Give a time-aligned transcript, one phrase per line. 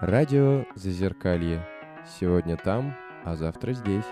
[0.00, 1.62] Радио Зазеркалье.
[2.18, 4.06] Сегодня там, а завтра здесь.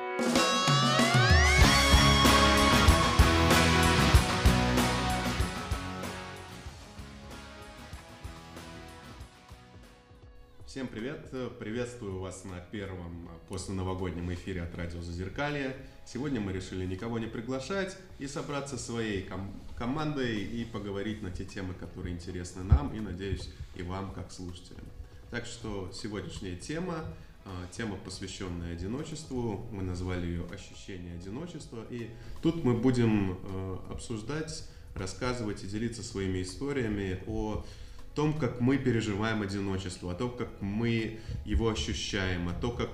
[10.66, 11.30] Всем привет!
[11.58, 15.74] Приветствую вас на первом после новогоднем эфире от Радио Зазеркалье.
[16.04, 21.46] Сегодня мы решили никого не приглашать и собраться своей ком- командой и поговорить на те
[21.46, 24.84] темы, которые интересны нам и, надеюсь, и вам, как слушателям.
[25.30, 27.04] Так что сегодняшняя тема,
[27.44, 32.08] а, тема, посвященная одиночеству, мы назвали ее «Ощущение одиночества», и
[32.40, 37.66] тут мы будем э, обсуждать, рассказывать и делиться своими историями о
[38.14, 42.88] том, как мы переживаем одиночество, о том, как мы его ощущаем, о том, как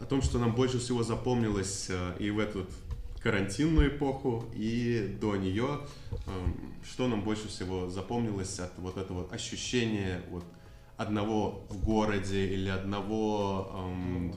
[0.00, 2.66] о том, что нам больше всего запомнилось э, и в эту
[3.22, 5.80] карантинную эпоху, и до нее,
[6.90, 10.42] что нам больше всего запомнилось от вот этого ощущения вот
[11.00, 14.34] одного в городе или одного эм,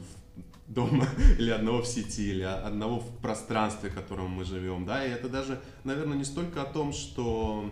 [0.67, 1.06] дома,
[1.38, 5.28] или одного в сети, или одного в пространстве, в котором мы живем, да, и это
[5.28, 7.69] даже, наверное, не столько о том, что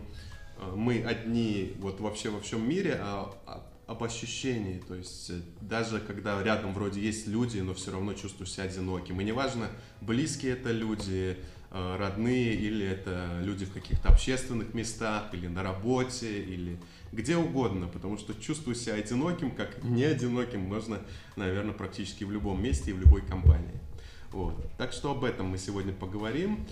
[0.58, 3.34] э, мы одни вот вообще во всем мире, а
[3.88, 8.52] об ощущении, то есть э, даже когда рядом вроде есть люди, но все равно чувствуешь
[8.52, 9.70] себя одиноким, и неважно,
[10.02, 11.38] близкие это люди,
[11.72, 16.78] э, родные, или это люди в каких-то общественных местах, или на работе, или
[17.12, 21.02] где угодно, потому что чувствую себя одиноким, как не одиноким, можно,
[21.36, 23.80] наверное, практически в любом месте и в любой компании.
[24.32, 24.66] Вот.
[24.78, 26.66] Так что об этом мы сегодня поговорим.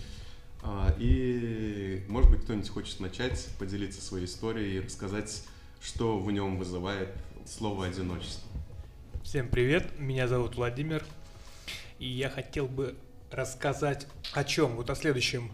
[0.62, 5.44] А, И, может быть, кто-нибудь хочет начать, поделиться своей историей и рассказать,
[5.82, 7.10] что в нем вызывает
[7.46, 8.50] слово одиночество.
[9.24, 11.04] Всем привет, меня зовут Владимир,
[12.00, 12.96] и я хотел бы
[13.32, 14.76] рассказать о чем?
[14.76, 15.52] Вот о следующем.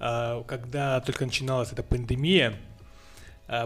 [0.00, 2.58] А, Когда только начиналась эта пандемия,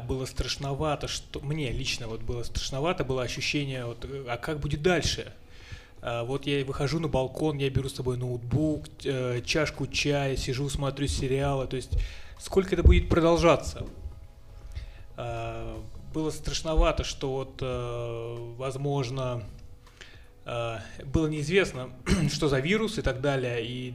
[0.01, 4.83] было страшновато, что мне лично вот было страшновато, было ощущение, вот, э, а как будет
[4.83, 5.33] дальше?
[6.03, 10.69] А, Вот я выхожу на балкон, я беру с собой ноутбук, э, чашку чая, сижу,
[10.69, 11.93] смотрю сериалы, то есть
[12.39, 13.87] сколько это будет продолжаться?
[16.13, 19.45] Было страшновато, что вот, э, возможно,
[20.45, 21.91] э, было неизвестно,
[22.33, 23.95] что за вирус и так далее, и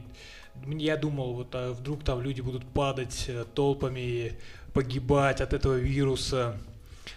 [0.66, 4.38] я думал, вот а вдруг там люди будут падать э, толпами,
[4.72, 6.58] погибать от этого вируса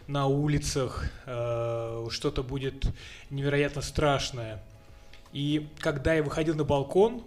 [0.08, 2.86] на улицах, э, что-то будет
[3.30, 4.64] невероятно страшное.
[5.32, 7.24] И когда я выходил на балкон,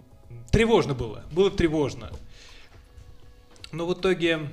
[0.50, 2.10] тревожно было, было тревожно.
[3.72, 4.48] Но в итоге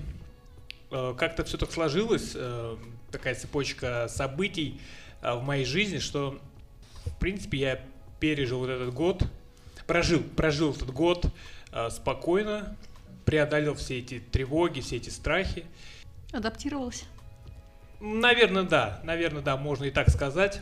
[0.92, 2.78] э, как-то все так сложилось, э,
[3.12, 4.82] такая цепочка событий
[5.22, 6.40] в моей жизни, что
[7.06, 7.82] в принципе я
[8.20, 9.24] пережил вот этот год,
[9.88, 11.26] прожил, прожил этот год
[11.90, 12.78] спокойно,
[13.26, 15.66] преодолел все эти тревоги, все эти страхи.
[16.32, 17.06] Адаптировался.
[18.00, 20.62] Наверное, да, наверное, да, можно и так сказать.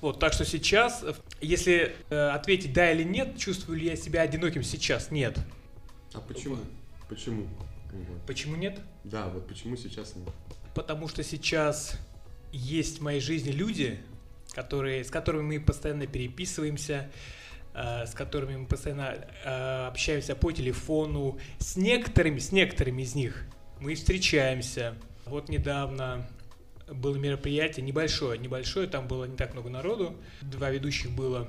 [0.00, 4.22] Вот, так что сейчас, э, если э, ответить да или нет, чувствую ли я себя
[4.22, 5.10] одиноким сейчас?
[5.10, 5.36] Нет.
[6.14, 6.58] А почему?
[7.08, 7.48] Почему?
[7.92, 8.26] Вот.
[8.26, 8.80] Почему нет?
[9.02, 10.28] Да, вот почему сейчас нет?
[10.74, 11.98] Потому что сейчас
[12.52, 13.98] есть в моей жизни люди,
[14.52, 17.10] которые, с которыми мы постоянно переписываемся,
[18.06, 21.38] с которыми мы постоянно э, общаемся по телефону.
[21.58, 23.44] С некоторыми, с некоторыми из них
[23.80, 24.94] мы встречаемся.
[25.26, 26.28] Вот недавно
[26.90, 31.48] было мероприятие небольшое, небольшое, там было не так много народу, два ведущих было,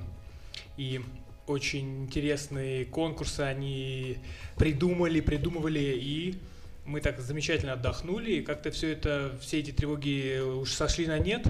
[0.76, 1.00] и
[1.46, 4.18] очень интересные конкурсы они
[4.56, 6.38] придумали, придумывали, и
[6.84, 11.46] мы так замечательно отдохнули, и как-то все это, все эти тревоги уж сошли на нет.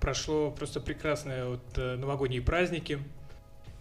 [0.00, 2.98] Прошло просто прекрасные вот э, новогодние праздники.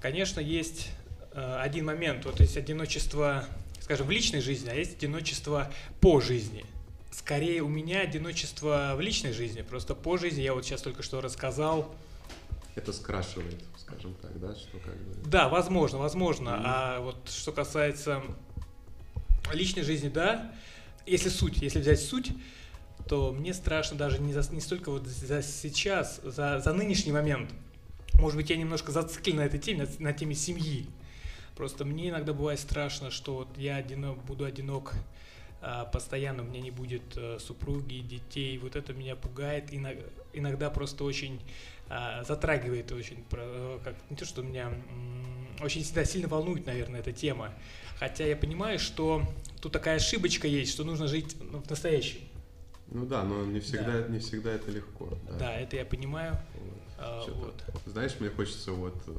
[0.02, 0.90] Конечно, есть
[1.34, 3.46] э, один момент, вот есть одиночество,
[3.80, 6.66] скажем, в личной жизни, а есть одиночество по жизни.
[7.12, 11.22] Скорее у меня одиночество в личной жизни, просто по жизни, я вот сейчас только что
[11.22, 11.94] рассказал,
[12.74, 15.30] Это скрашивает, скажем так, да, что как бы...
[15.30, 16.52] Да, возможно, возможно.
[16.56, 16.64] Мгм.
[16.66, 18.24] А вот что касается
[19.54, 20.52] личной жизни, да,
[21.06, 22.32] если суть, если взять суть,
[23.08, 27.52] то мне страшно даже не, за, не столько вот за сейчас, за, за нынешний момент.
[28.22, 30.86] Может быть, я немножко зациклен на этой теме, на, на теме семьи.
[31.56, 34.94] Просто мне иногда бывает страшно, что вот я одинок, буду одинок
[35.60, 38.60] а, постоянно, у меня не будет э, супруги, детей.
[38.60, 39.74] Вот это меня пугает.
[39.74, 40.04] Иногда,
[40.34, 41.42] иногда просто очень
[41.90, 44.72] а, затрагивает очень, э, как, не то, что меня
[45.60, 47.52] очень всегда сильно волнует, наверное, эта тема.
[47.98, 49.24] Хотя я понимаю, что
[49.62, 52.20] тут такая ошибочка есть, что нужно жить ну, в настоящем.
[52.92, 55.10] Ну да, но не всегда, не всегда это легко.
[55.40, 56.38] Да, это я понимаю.
[57.02, 57.64] Вот.
[57.68, 57.82] А, вот.
[57.86, 59.14] Знаешь, мне хочется вот э,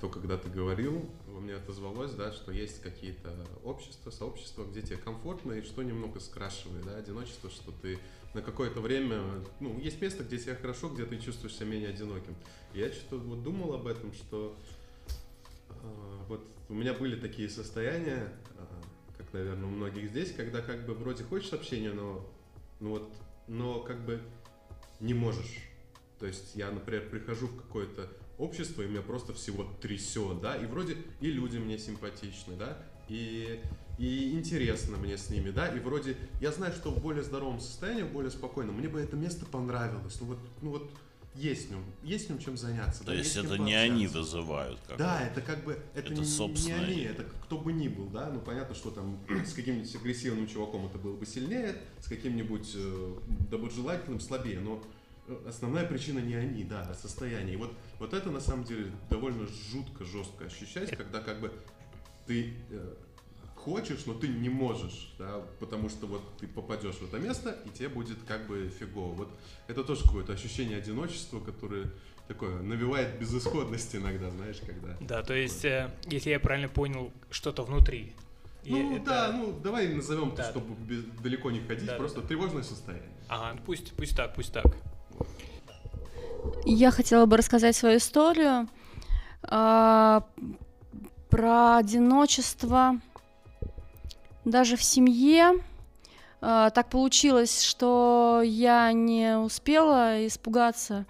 [0.00, 3.30] то, когда ты говорил, у меня отозвалось, да, что есть какие-то
[3.62, 8.00] общества, сообщества, где тебе комфортно и что немного скрашивает, да, одиночество, что ты
[8.34, 9.20] на какое-то время,
[9.60, 12.34] ну, есть место, где тебе хорошо, где ты чувствуешь себя менее одиноким.
[12.74, 14.56] Я что-то вот думал об этом, что
[15.68, 15.74] э,
[16.28, 18.64] вот у меня были такие состояния, э,
[19.18, 22.28] как, наверное, у многих здесь, когда как бы вроде хочешь общения, но,
[22.80, 23.12] ну вот,
[23.46, 24.20] но как бы
[24.98, 25.71] не можешь.
[26.22, 28.08] То есть я, например, прихожу в какое-то
[28.38, 32.78] общество, и меня просто всего трясет, да, и вроде и люди мне симпатичны, да,
[33.08, 33.60] и,
[33.98, 38.04] и интересно мне с ними, да, и вроде я знаю, что в более здоровом состоянии,
[38.04, 40.92] в более спокойном, мне бы это место понравилось, ну вот, ну вот
[41.34, 43.00] есть в нем, есть в нем чем заняться.
[43.00, 46.20] То да, есть есть это не они вызывают как Да, это как бы это, Это
[46.20, 48.30] не, собственно не они, это кто бы ни был, да.
[48.32, 53.14] Ну понятно, что там с каким-нибудь агрессивным чуваком это было бы сильнее, с каким-нибудь э,
[53.50, 54.84] доброжелательным слабее, но
[55.46, 57.54] основная причина не они, да, а состояние.
[57.54, 61.52] И вот, вот это на самом деле довольно жутко, жестко ощущать, когда как бы
[62.26, 62.94] ты э,
[63.54, 67.70] хочешь, но ты не можешь, да, потому что вот ты попадешь в это место, и
[67.70, 69.12] тебе будет как бы фигово.
[69.14, 69.28] Вот
[69.68, 71.90] это тоже какое-то ощущение одиночества, которое
[72.28, 74.96] такое навевает безысходность иногда, знаешь, когда...
[75.00, 78.12] Да, то есть, э, если я правильно понял, что-то внутри.
[78.64, 80.48] Ну это- да, ну давай назовем, Да.
[80.50, 82.28] чтобы без- далеко не ходить, Да, да, просто да.
[82.28, 83.10] тревожное состояние.
[83.28, 84.66] Ага, ну пусть, пусть так, пусть так.
[86.64, 88.68] Я хотела бы рассказать свою историю
[89.42, 90.24] а,
[91.30, 93.00] про одиночество
[94.44, 95.54] даже в семье.
[96.40, 101.06] А, так получилось, что я не успела испугаться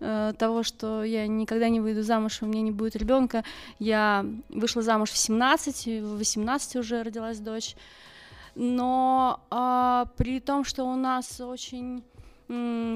[0.00, 3.44] э, того, что я никогда не выйду замуж, у меня не будет ребенка.
[3.78, 7.76] Я вышла замуж в 17, и в 18 уже родилась дочь.
[8.54, 12.02] Но а, при том, что у нас очень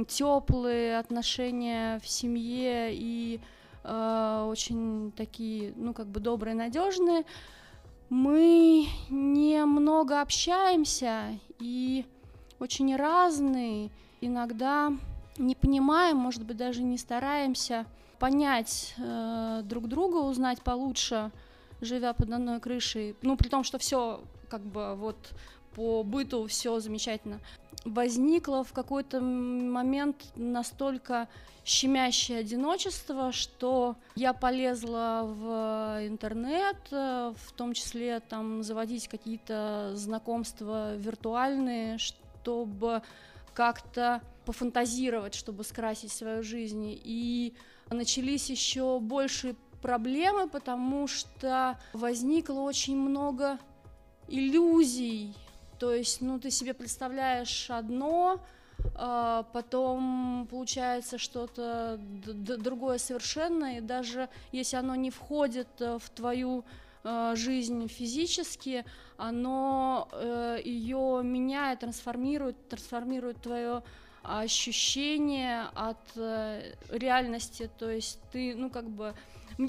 [0.08, 3.40] теплые отношения в семье и
[3.84, 7.24] э, очень такие, ну, как бы добрые, надежные,
[8.08, 12.04] мы немного общаемся и
[12.58, 13.90] очень разные,
[14.20, 14.92] иногда
[15.38, 17.86] не понимаем, может быть, даже не стараемся
[18.18, 21.30] понять э, друг друга, узнать получше,
[21.80, 23.16] живя под одной крышей.
[23.22, 25.16] Ну, при том, что все как бы вот
[25.75, 27.41] по быту все замечательно.
[27.85, 31.29] Возникло в какой-то момент настолько
[31.65, 40.94] щемящее одиночество, что я полезла в интернет, э, в том числе там заводить какие-то знакомства
[40.97, 43.03] виртуальные, чтобы
[43.55, 46.99] как-то пофантазировать, чтобы скрасить свою жизнь.
[47.03, 47.55] И
[47.91, 53.59] начались еще большие проблемы, потому что возникло очень много
[54.29, 55.35] иллюзий.
[55.79, 58.41] То есть, ну, ты себе представляешь одно,
[58.94, 66.65] а потом получается что-то другое совершенно, и даже если оно не входит э, в твою
[67.03, 68.85] э, жизнь физически,
[69.17, 73.82] оно э, ее меняет, трансформирует, трансформирует твое
[74.23, 75.99] ощущение от
[76.88, 79.15] реальности, то есть ты, ну, как бы,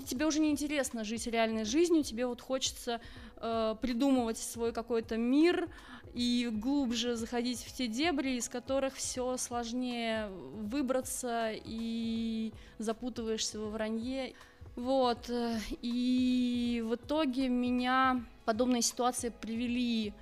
[0.07, 3.01] тебе уже не интересно жить реальной жизнью, тебе вот хочется
[3.35, 5.69] придумывать свой какой-то мир
[6.15, 14.33] и глубже заходить в те дебри, из которых все сложнее выбраться и запутываешься во вранье.
[14.75, 20.13] Вот, э, и в итоге меня подобные ситуации привели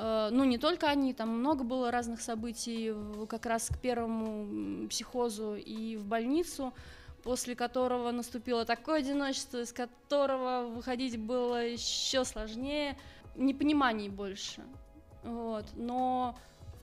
[0.00, 2.94] Э, ну, не только они, там много было разных событий,
[3.28, 6.72] как раз к первому психозу и в больницу,
[7.22, 12.96] после которого наступило такое одиночество, из которого выходить было еще сложнее,
[13.36, 14.62] непониманий больше.
[15.22, 15.66] Вот.
[15.74, 16.36] Но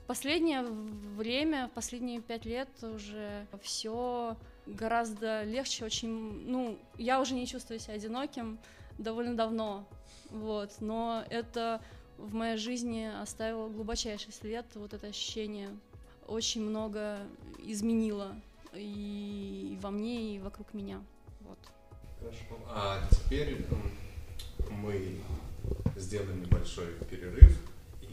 [0.04, 7.34] в последнее время, в последние пять лет уже все гораздо легче, очень, ну, я уже
[7.34, 8.58] не чувствую себя одиноким
[8.98, 9.86] довольно давно,
[10.30, 11.80] вот, но это
[12.18, 15.70] в моей жизни оставило глубочайший след, вот это ощущение
[16.26, 17.18] очень много
[17.58, 18.34] изменило
[18.74, 21.00] и во мне, и вокруг меня,
[21.40, 21.58] вот.
[22.18, 22.38] Хорошо.
[22.68, 23.64] А теперь
[24.70, 25.20] мы
[25.96, 27.58] сделаем небольшой перерыв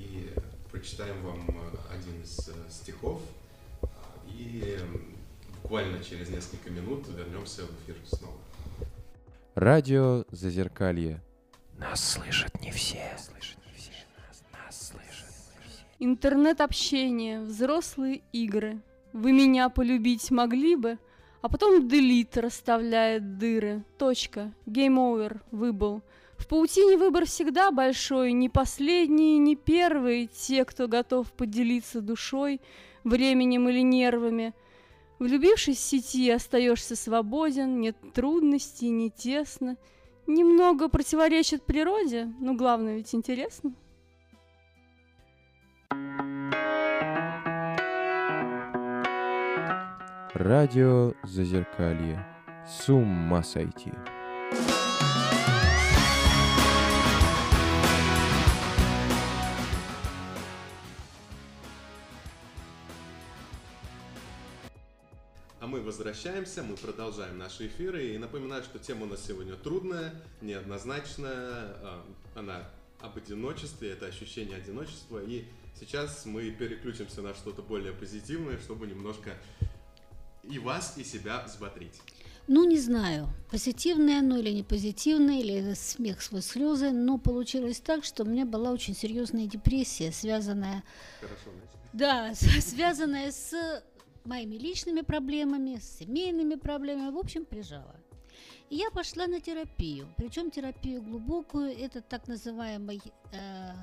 [0.06, 0.30] и
[0.72, 3.22] прочитаем вам э, один из э, стихов.
[4.28, 5.02] И м,
[5.62, 8.38] буквально через несколько минут вернемся в эфир снова.
[9.56, 11.22] Радио Зазеркалье.
[11.78, 13.18] Нас слышат не все.
[13.18, 13.92] Слышат не все.
[14.18, 15.34] Нас, нас слышат.
[16.00, 18.82] Интернет-общение, взрослые игры.
[19.14, 21.00] Вы меня полюбить могли бы?
[21.42, 23.84] А потом делит расставляет дыры.
[23.98, 24.52] Точка.
[24.66, 25.42] Гейм овер.
[25.52, 26.02] Выбыл.
[26.46, 28.32] В паутине выбор всегда большой.
[28.32, 30.28] Не последние, не первые.
[30.28, 32.62] Те, кто готов поделиться душой,
[33.04, 34.54] временем или нервами.
[35.18, 37.80] Влюбившись в сети, остаешься свободен.
[37.80, 39.75] Нет трудностей, не тесно.
[40.28, 43.74] немного противоречит природе, но главное ведь интересно.
[50.36, 52.24] Радио Зазеркалье.
[52.68, 53.92] С ума сойти.
[65.86, 68.08] Возвращаемся, мы продолжаем наши эфиры.
[68.08, 71.32] И напоминаю, что тема у нас сегодня трудная, неоднозначная.
[71.32, 72.68] а, Она
[73.00, 75.22] об одиночестве, это ощущение одиночества.
[75.24, 75.46] И
[75.80, 79.32] сейчас мы переключимся на что-то более позитивное, чтобы немножко
[80.44, 82.01] и вас, и себя взбодрить.
[82.48, 87.80] Ну, не знаю, позитивное оно или не позитивное, или это смех сквозь слезы, но получилось
[87.80, 90.84] так, что у меня была очень серьезная депрессия, связанная,
[91.22, 91.89] Хорошо, начали.
[91.94, 93.84] да, связанная с
[94.25, 97.96] моими личными проблемами, с семейными проблемами, в общем, прижала.
[98.70, 103.01] И я пошла на терапию, причем терапию глубокую, это так называемый
[103.32, 103.74] э,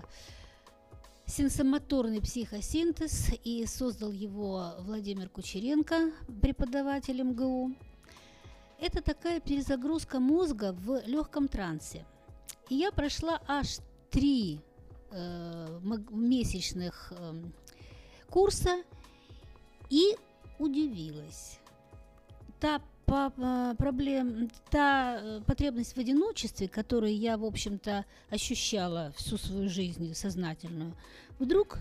[1.27, 7.75] сенсомоторный психосинтез, и создал его Владимир Кучеренко, преподаватель МГУ.
[8.81, 12.05] Это такая перезагрузка мозга в легком трансе.
[12.69, 13.79] И я прошла аж
[14.11, 14.61] три
[15.13, 15.81] э,
[16.11, 17.55] месячных эм,
[18.29, 18.83] курса
[19.89, 20.17] и
[20.63, 21.59] удивилась.
[22.61, 29.69] Та э, проблем, та э, потребность в одиночестве, которую я, в общем-то, ощущала всю свою
[29.69, 30.95] жизнь сознательную,
[31.39, 31.79] вдруг,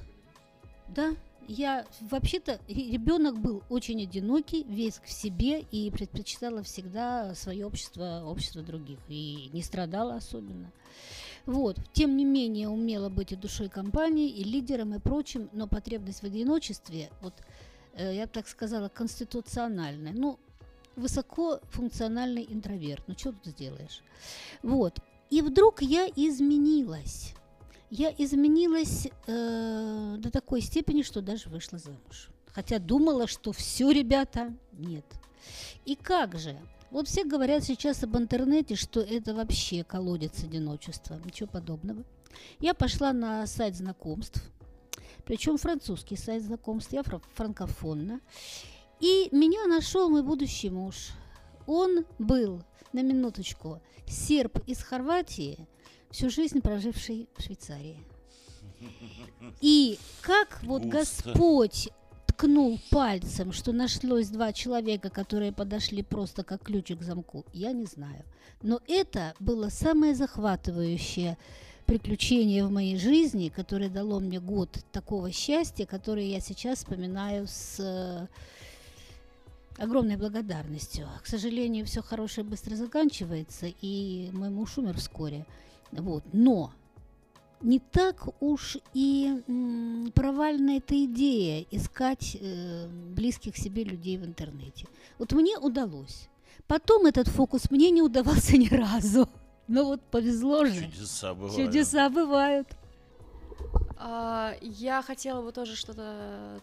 [0.89, 1.13] да,
[1.47, 8.61] я вообще-то ребенок был очень одинокий, весь в себе и предпочитала всегда свое общество, общество
[8.61, 10.71] других и не страдала особенно.
[11.45, 16.21] Вот, тем не менее умела быть и душой компании, и лидером, и прочим, но потребность
[16.21, 17.33] в одиночестве, вот
[17.97, 20.13] я бы так сказала, конституциональная.
[20.13, 20.39] Ну,
[20.95, 23.03] высокофункциональный интроверт.
[23.07, 24.01] Ну, что тут сделаешь?
[24.63, 24.99] Вот.
[25.29, 27.33] И вдруг я изменилась.
[27.89, 32.29] Я изменилась э, до такой степени, что даже вышла замуж.
[32.53, 35.05] Хотя думала, что все, ребята, нет.
[35.85, 36.57] И как же?
[36.89, 41.19] Вот все говорят сейчас об интернете, что это вообще колодец одиночества.
[41.23, 42.03] Ничего подобного.
[42.59, 44.41] Я пошла на сайт знакомств,
[45.25, 48.21] причем французский сайт знакомств, я фра- франкофонна.
[48.99, 51.09] И меня нашел мой будущий муж.
[51.67, 52.63] Он был,
[52.93, 55.67] на минуточку, серб из Хорватии,
[56.11, 57.99] всю жизнь проживший в Швейцарии.
[59.61, 60.83] И как вот.
[60.83, 61.89] Господь
[62.41, 67.85] ткнул пальцем, что нашлось два человека, которые подошли просто как ключик к замку, я не
[67.85, 68.23] знаю.
[68.63, 71.37] Но это было самое захватывающее
[71.85, 77.79] приключение в моей жизни, которое дало мне год такого счастья, которое я сейчас вспоминаю с
[77.79, 78.27] э,
[79.77, 81.07] огромной благодарностью.
[81.21, 85.45] К сожалению, все хорошее быстро заканчивается, и мой муж умер вскоре.
[85.91, 86.23] Вот.
[86.33, 86.73] Но
[87.61, 94.87] не так уж и м, провальна эта идея искать э, близких себе людей в интернете.
[95.19, 96.27] Вот мне удалось.
[96.67, 99.29] Потом этот фокус мне не удавался ни разу.
[99.67, 100.85] Но вот повезло же.
[100.91, 101.55] Чудеса бывают.
[101.55, 102.67] Чудеса бывают.
[103.97, 106.61] А, Я хотела бы тоже что-то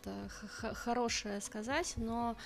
[0.50, 2.36] х- хорошее сказать, но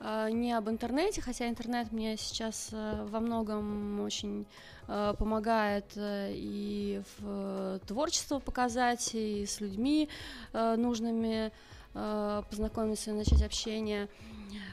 [0.00, 4.46] не об интернете, хотя интернет мне сейчас э, во многом очень
[4.88, 10.08] э, помогает э, и в творчество показать, и с людьми
[10.52, 11.52] нужными
[11.92, 14.08] познакомиться и начать общение.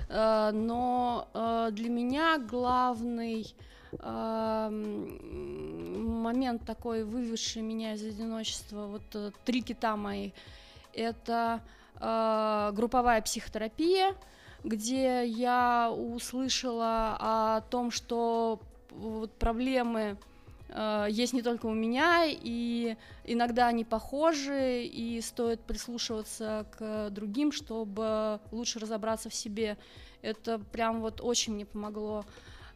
[0.07, 1.27] Но
[1.71, 3.55] для меня главный
[3.99, 10.31] а, м, момент такой, выведший меня из одиночества, вот три кита мои,
[10.93, 11.61] это
[11.95, 14.15] а, групповая психотерапия,
[14.63, 18.59] где я услышала о том, что
[18.91, 20.17] вот проблемы
[20.69, 27.51] э, есть не только у меня, и иногда они похожи, и стоит прислушиваться к другим,
[27.51, 29.77] чтобы лучше разобраться в себе.
[30.21, 32.25] Это прям вот очень мне помогло.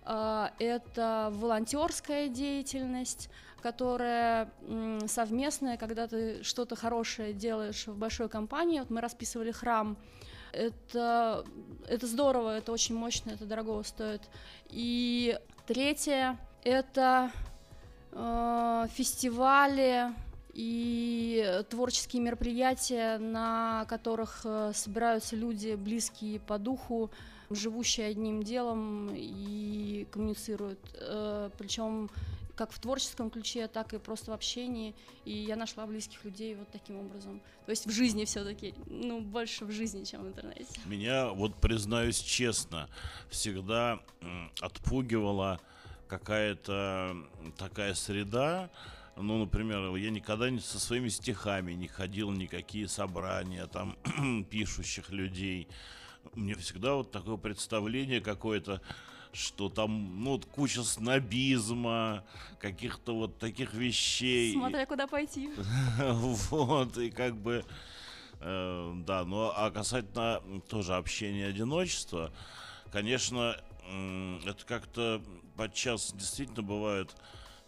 [0.03, 3.29] А, Это волонтерская деятельность,
[3.61, 8.79] которая м, совместная, когда ты что-то хорошее делаешь в большой компании.
[8.79, 9.97] Вот мы расписывали храм.
[10.53, 11.45] Это,
[11.87, 14.21] это здорово, это очень мощно, это дорого стоит.
[14.69, 17.31] И третье— это
[18.11, 20.13] э, фестивали
[20.53, 27.09] и творческие мероприятия, на которых э, собираются люди, близкие по духу,
[27.49, 30.79] живущие одним делом и коммуницируют.
[31.57, 32.09] Причем
[32.61, 34.93] как в творческом ключе, так и просто в общении.
[35.25, 37.41] И я нашла близких людей вот таким образом.
[37.65, 40.79] То есть в жизни все-таки, ну, больше в жизни, чем в интернете.
[40.85, 42.87] Меня, вот признаюсь честно,
[43.31, 45.59] всегда м, отпугивало,
[46.07, 47.17] какая-то
[47.57, 48.69] такая среда,
[49.15, 53.97] ну, например, я никогда не со своими стихами не ходил никакие собрания там
[54.51, 55.67] пишущих людей.
[56.35, 58.83] Мне всегда вот такое представление какое-то,
[59.33, 62.23] что там, ну, вот куча снобизма,
[62.59, 64.53] каких-то вот таких вещей.
[64.53, 65.49] Смотря куда пойти.
[65.99, 67.65] Вот, и как бы,
[68.39, 72.31] э, да, ну, а касательно тоже общения одиночества,
[72.91, 73.55] конечно,
[74.45, 75.21] это как-то
[75.55, 77.15] подчас действительно бывают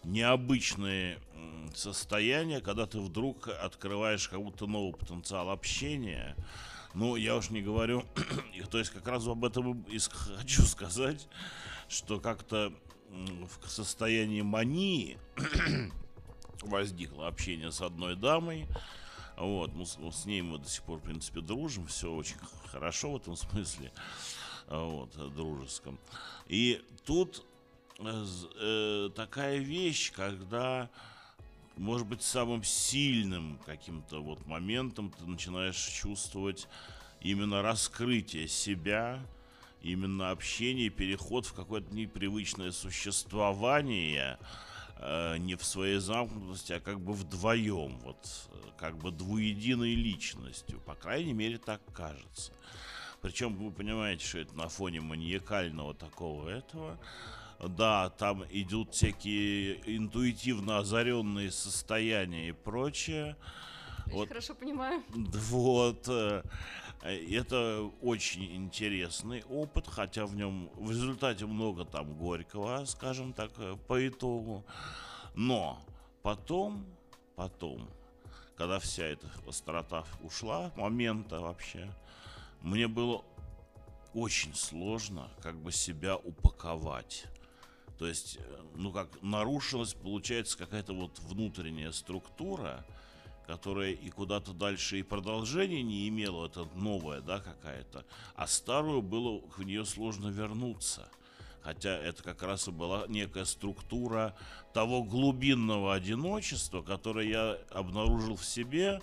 [0.04, 1.20] необычные
[1.76, 6.36] состояния, когда ты вдруг открываешь как будто новый потенциал общения.
[6.94, 8.04] Ну, я уж не говорю,
[8.72, 9.98] то есть как раз об этом и
[10.38, 11.28] хочу сказать,
[11.88, 12.74] что как-то
[13.10, 15.18] в состоянии мании
[16.62, 18.68] возникло общение с одной дамой.
[19.38, 22.38] Вот, ну, с, ней мы до сих пор, в принципе, дружим, все очень
[22.72, 23.92] хорошо в этом смысле,
[24.68, 26.00] вот, дружеском.
[26.48, 27.44] И тут
[28.00, 28.26] э,
[28.62, 30.90] э, такая вещь, когда,
[31.78, 36.68] может быть, самым сильным каким-то вот моментом ты начинаешь чувствовать
[37.22, 39.20] именно раскрытие себя,
[39.82, 44.38] именно общение, переход в какое-то непривычное существование,
[44.98, 50.80] э, не в своей замкнутости, а как бы вдвоем, вот, э, как бы двуединой личностью.
[50.82, 52.54] По крайней мере, так кажется.
[53.22, 57.00] Причем вы понимаете, что это на фоне маниакального такого этого.
[57.60, 63.36] Да, там идут всякие интуитивно озаренные состояния и прочее.
[64.08, 64.28] Вот.
[64.28, 65.04] Хорошо понимаю.
[65.10, 66.08] Вот.
[66.08, 66.44] э,
[67.04, 73.76] Это очень интересный опыт, хотя в нем в результате много там горького, скажем так, э,
[73.88, 74.66] по итогу.
[75.36, 75.80] Но
[76.22, 76.86] потом,
[77.36, 77.90] потом,
[78.56, 81.90] когда вся эта острота ушла, момента вообще,
[82.62, 83.24] мне было
[84.14, 87.26] очень сложно как бы себя упаковать.
[88.04, 92.86] То есть, э, ну как, нарушилась, получается, какая-то вот внутренняя структура,
[93.48, 98.04] которая и куда-то дальше и продолжения не имела, это новая, да, какая-то,
[98.36, 101.08] а старую было в нее сложно вернуться.
[101.62, 104.36] Хотя это как раз и была некая структура
[104.74, 109.02] того глубинного одиночества, которое я обнаружил в себе,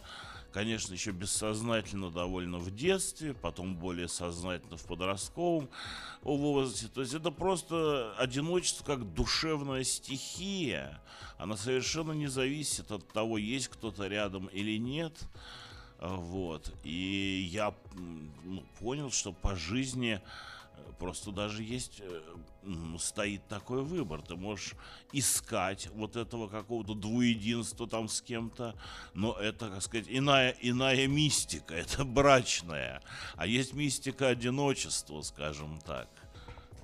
[0.52, 5.68] конечно, еще бессознательно довольно в детстве, потом более сознательно в подростковом
[6.22, 6.88] возрасте.
[6.88, 11.00] То есть это просто одиночество как душевная стихия.
[11.38, 15.14] Она совершенно не зависит от того, есть кто-то рядом или нет.
[16.00, 16.72] Вот.
[16.82, 20.20] И я ну, понял, что по жизни
[20.98, 22.20] просто даже есть, э,
[22.98, 24.22] стоит такой выбор.
[24.22, 24.74] Ты можешь
[25.12, 28.74] искать вот этого какого-то двуединства там с кем-то,
[29.14, 33.02] но это, как сказать, иная, иная мистика, это брачная.
[33.36, 36.08] А есть мистика одиночества, скажем так.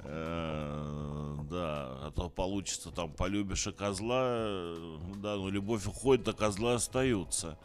[0.05, 6.33] Э, Да, а то получится там полюбишь и козла, э, да, но любовь уходит, а
[6.33, 7.59] козла остаются.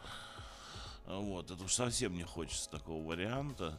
[1.06, 3.78] Вот, это уж совсем не хочется такого варианта.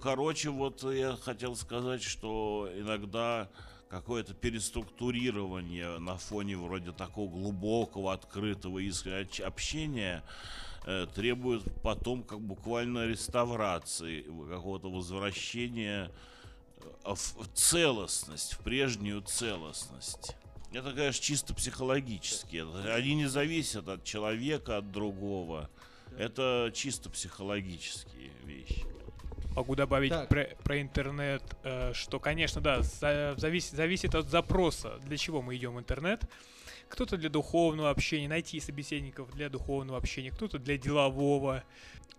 [0.00, 3.48] Короче, вот я хотел сказать, что иногда
[3.88, 8.80] какое-то переструктурирование на фоне вроде такого глубокого, открытого
[9.44, 10.24] общения
[10.86, 16.10] э, требует потом как буквально реставрации, какого-то возвращения
[17.04, 20.36] э, в целостность, в прежнюю целостность.
[20.72, 22.64] Это, конечно, чисто психологически.
[22.88, 25.68] Они не зависят от человека, от другого.
[26.16, 28.86] Это чисто психологические вещи.
[29.54, 30.28] Могу добавить Так.
[30.28, 35.56] про, про интернет, э, что, конечно, да, за- зависит, зависит от запроса, для чего мы
[35.56, 36.22] идем в интернет.
[36.88, 41.64] Кто-то для духовного общения, найти собеседников для духовного общения, кто-то для делового.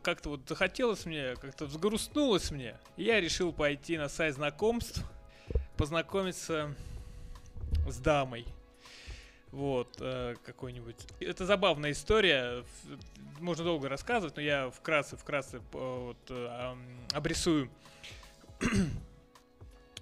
[0.02, 5.04] Как-то вот захотелось мне, как-то взгрустнулось мне, и я решил пойти на сайт знакомств,
[5.78, 6.76] познакомиться
[7.88, 8.46] с дамой.
[9.54, 10.96] Вот, э, какой-нибудь.
[11.20, 12.66] Это забавная история.
[13.40, 16.76] Можно долго рассказывать, но я вкратце, вкратце э, вот, э,
[17.14, 17.70] обрисую.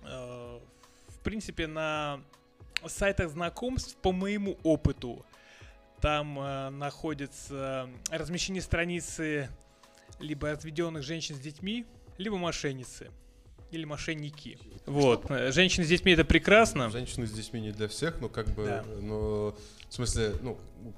[0.04, 2.22] В принципе, на
[2.88, 5.26] сайтах знакомств, по моему опыту,
[6.00, 9.50] там э, находятся размещены страницы
[10.20, 11.86] либо разведенных женщин с детьми,
[12.18, 13.12] либо мошенницы.
[13.72, 14.58] Или мошенники.
[14.86, 15.26] Вот.
[15.54, 16.90] Женщины с детьми это прекрасно.
[16.90, 18.86] Женщины с детьми не для всех, но как бы, Да.
[19.02, 19.56] но
[19.90, 20.58] в смысле, ну,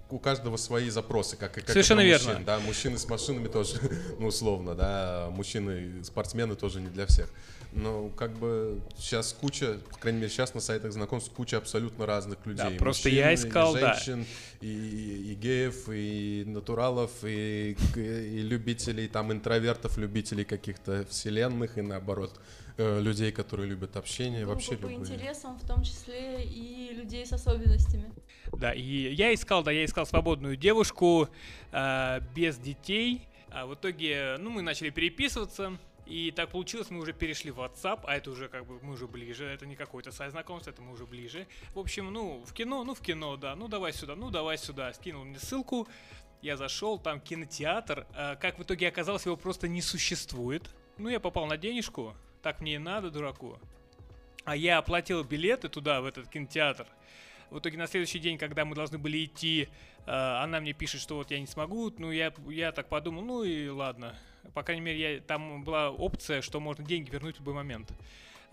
[0.09, 2.29] у каждого свои запросы, как и как и Совершенно верно.
[2.29, 3.75] мужчин, да, мужчины с машинами тоже,
[4.19, 7.29] ну, условно, да, мужчины, спортсмены тоже не для всех.
[7.75, 12.37] Но как бы сейчас куча, по крайней мере, сейчас на сайтах знакомств куча абсолютно разных
[12.45, 12.69] людей.
[12.69, 13.93] Да, просто я Мужчин, и искал, да.
[13.95, 14.25] женщин,
[14.61, 14.67] и,
[15.31, 22.39] и геев, и натуралов, и, и любителей, там, интровертов, любителей каких-то вселенных, и наоборот,
[22.77, 25.15] людей, которые любят общение, вообще Группы по любые.
[25.15, 28.11] интересам, в том числе и людей с особенностями.
[28.51, 31.29] Да, и я искал, да, я искал свободную девушку
[31.71, 33.27] э, без детей.
[33.51, 35.77] А в итоге, ну, мы начали переписываться.
[36.05, 39.07] И так получилось, мы уже перешли в WhatsApp, а это уже как бы мы уже
[39.07, 41.47] ближе, это не какой-то сайт знакомства, это мы уже ближе.
[41.73, 44.91] В общем, ну, в кино, ну, в кино, да, ну, давай сюда, ну, давай сюда.
[44.93, 45.87] Скинул мне ссылку,
[46.41, 48.05] я зашел, там кинотеатр.
[48.15, 50.69] А, как в итоге оказалось, его просто не существует.
[50.97, 53.57] Ну, я попал на денежку, так мне и надо, дураку.
[54.43, 56.85] А я оплатил билеты туда, в этот кинотеатр.
[57.49, 59.69] В итоге на следующий день, когда мы должны были идти,
[60.05, 61.91] э, она мне пишет, что вот я не смогу.
[61.97, 64.15] Ну, я, я так подумал, ну и ладно.
[64.53, 67.93] По крайней мере, я, там была опция, что можно деньги вернуть в любой момент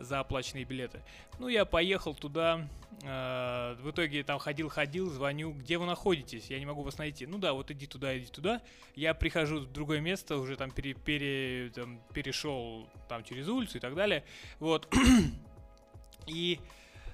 [0.00, 1.02] за оплаченные билеты.
[1.38, 2.68] Ну, я поехал туда.
[3.02, 6.50] Э, в итоге там ходил-ходил, звоню, где вы находитесь?
[6.50, 7.26] Я не могу вас найти.
[7.26, 8.60] Ну да, вот иди туда, иди туда.
[8.94, 13.80] Я прихожу в другое место, уже там, пере, пере, там перешел там через улицу и
[13.80, 14.24] так далее.
[14.58, 14.92] Вот.
[16.26, 16.60] И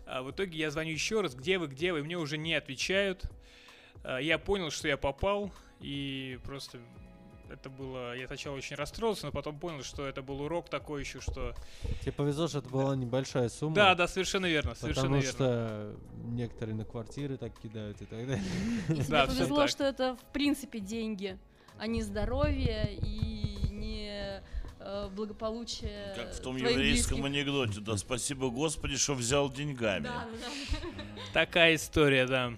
[0.06, 3.24] а в итоге я звоню еще раз, где вы, где вы, мне уже не отвечают.
[4.04, 6.78] А, я понял, что я попал, и просто
[7.50, 8.16] это было...
[8.16, 11.54] Я сначала очень расстроился, но потом понял, что это был урок такой еще, что...
[12.02, 13.74] Тебе повезло, что это была небольшая сумма.
[13.74, 15.32] Да, да, совершенно верно, совершенно Потому верно.
[15.32, 18.42] что некоторые на квартиры так кидают и так далее.
[18.88, 19.70] И тебе повезло, так.
[19.70, 21.38] что это в принципе деньги,
[21.78, 24.42] а не здоровье и не
[24.80, 27.24] э, благополучие Как в том еврейском близких.
[27.24, 27.80] анекдоте.
[27.80, 30.04] Да спасибо Господи, что взял деньгами.
[30.04, 31.22] Да, да.
[31.32, 32.52] Такая история, да.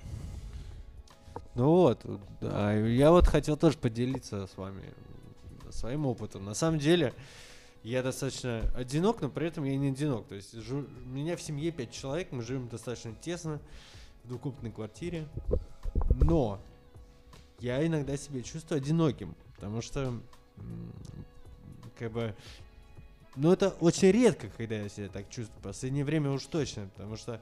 [1.55, 2.05] Ну вот,
[2.41, 4.95] да, я вот хотел тоже поделиться с вами
[5.71, 6.45] своим опытом.
[6.45, 7.13] На самом деле,
[7.83, 10.27] я достаточно одинок, но при этом я не одинок.
[10.27, 13.61] То есть жу- у меня в семье пять человек, мы живем достаточно тесно
[14.25, 15.29] в двухкомнатной квартире.
[16.21, 16.61] Но
[17.61, 20.15] я иногда себя чувствую одиноким, потому что
[21.99, 22.35] как бы
[23.37, 25.61] ну, это очень редко, когда я себя так чувствую.
[25.61, 27.41] В последнее время уж точно, потому что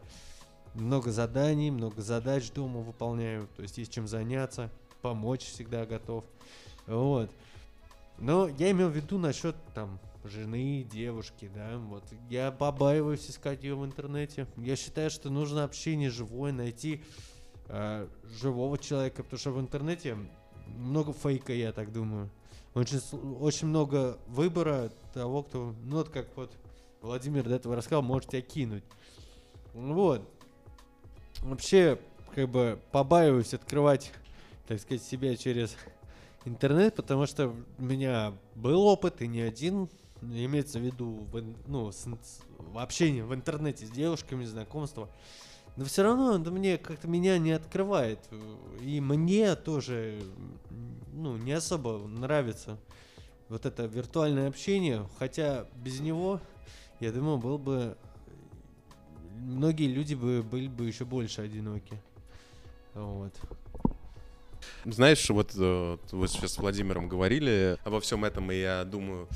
[0.76, 3.48] много заданий, много задач дома выполняю.
[3.56, 4.70] То есть есть чем заняться,
[5.02, 6.24] помочь всегда готов.
[6.86, 7.30] Вот.
[8.18, 12.04] Но я имел в виду насчет там жены, девушки, да, вот.
[12.30, 14.46] Я побаиваюсь искать ее в интернете.
[14.56, 17.02] Я считаю, что нужно общение живое, найти
[17.68, 18.08] э,
[18.40, 20.16] живого человека, потому что в интернете
[20.66, 22.30] много фейка, я так думаю.
[22.74, 23.00] Очень,
[23.40, 26.52] очень много выбора того, кто, ну вот как вот
[27.00, 28.84] Владимир до этого рассказал, может тебя кинуть.
[29.72, 30.28] Вот.
[31.42, 31.98] Вообще,
[32.34, 34.12] как бы побаиваюсь открывать,
[34.66, 35.76] так сказать, себя через
[36.44, 39.88] интернет, потому что у меня был опыт, и не один,
[40.22, 42.06] имеется в виду в, ну, с
[42.58, 45.08] в общении в интернете с девушками, знакомства.
[45.76, 48.18] Но все равно это мне как-то меня не открывает.
[48.80, 50.20] И мне тоже
[51.12, 52.78] ну, не особо нравится
[53.48, 55.06] вот это виртуальное общение.
[55.18, 56.40] Хотя без него,
[57.00, 57.96] я думаю, был бы
[59.38, 62.00] многие люди бы были бы еще больше одиноки.
[62.94, 63.32] Вот.
[64.84, 69.28] Знаешь, вот э, вы сейчас с Владимиром говорили обо всем этом, и я думаю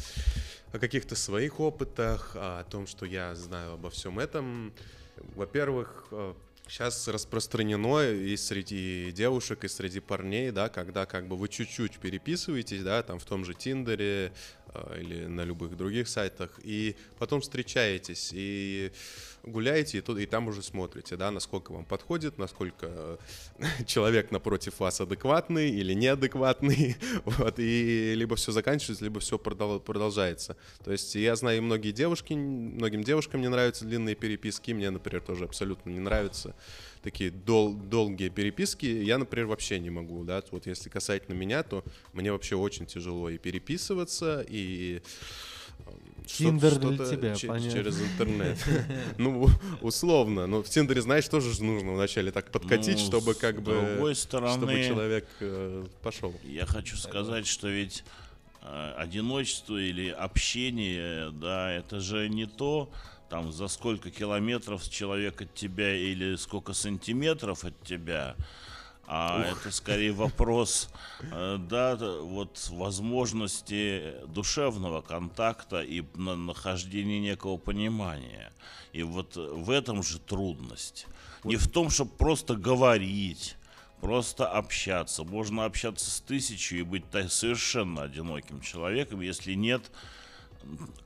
[0.73, 4.73] о каких-то своих опытах, о том, что я знаю обо всем этом.
[5.35, 6.13] Во-первых,
[6.71, 12.83] сейчас распространено и среди девушек, и среди парней, да, когда как бы вы чуть-чуть переписываетесь,
[12.83, 14.33] да, там в том же Тиндере
[14.73, 18.93] э, или на любых других сайтах, и потом встречаетесь, и
[19.43, 23.19] гуляете, и, тут, и там уже смотрите, да, насколько вам подходит, насколько
[23.59, 30.57] э, человек напротив вас адекватный или неадекватный, вот, и либо все заканчивается, либо все продолжается.
[30.85, 35.45] То есть я знаю многие девушки, многим девушкам не нравятся длинные переписки, мне, например, тоже
[35.45, 36.55] абсолютно не нравятся
[37.03, 38.87] такие дол- долгие переписки.
[38.87, 43.31] Я, например, вообще не могу, да, вот если касательно меня, то мне вообще очень тяжело
[43.31, 45.03] и переписываться, и
[46.39, 47.71] Тиндер для что-то тебя, понятно.
[47.71, 48.59] через интернет.
[49.19, 49.49] Ну,
[49.81, 50.47] условно.
[50.47, 53.73] Но в Тиндере, знаешь, тоже же нужно вначале так подкатить, Ну, чтобы с как бы...
[53.73, 56.35] другой Чтобы стороны, человек э, пошел.
[56.45, 58.05] Я хочу сказать, что ведь
[58.63, 62.91] э, одиночество или общение, да, это же не то,
[63.29, 68.35] там, за сколько километров человек от тебя или сколько сантиметров от тебя,
[69.13, 70.89] а это скорее вопрос,
[71.21, 78.53] э, да, вот возможности душевного контакта и на- нахождения некого понимания.
[78.93, 81.09] И вот в этом же трудность.
[81.43, 83.57] Не в том, чтобы просто говорить,
[84.01, 85.25] просто общаться.
[85.25, 89.91] Можно общаться с тысячей и быть совершенно одиноким человеком, если нет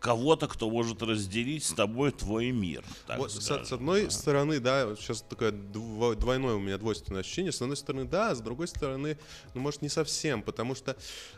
[0.00, 2.84] кого-то, кто может разделить с тобой твой мир.
[3.16, 3.64] Вот, с, скажем.
[3.64, 4.10] с одной Да.
[4.10, 7.52] стороны, да, вот сейчас такое дво- двойное у меня двойственное ощущение.
[7.52, 9.16] С одной стороны, да, а с другой стороны,
[9.54, 10.96] ну, может, не совсем, потому что,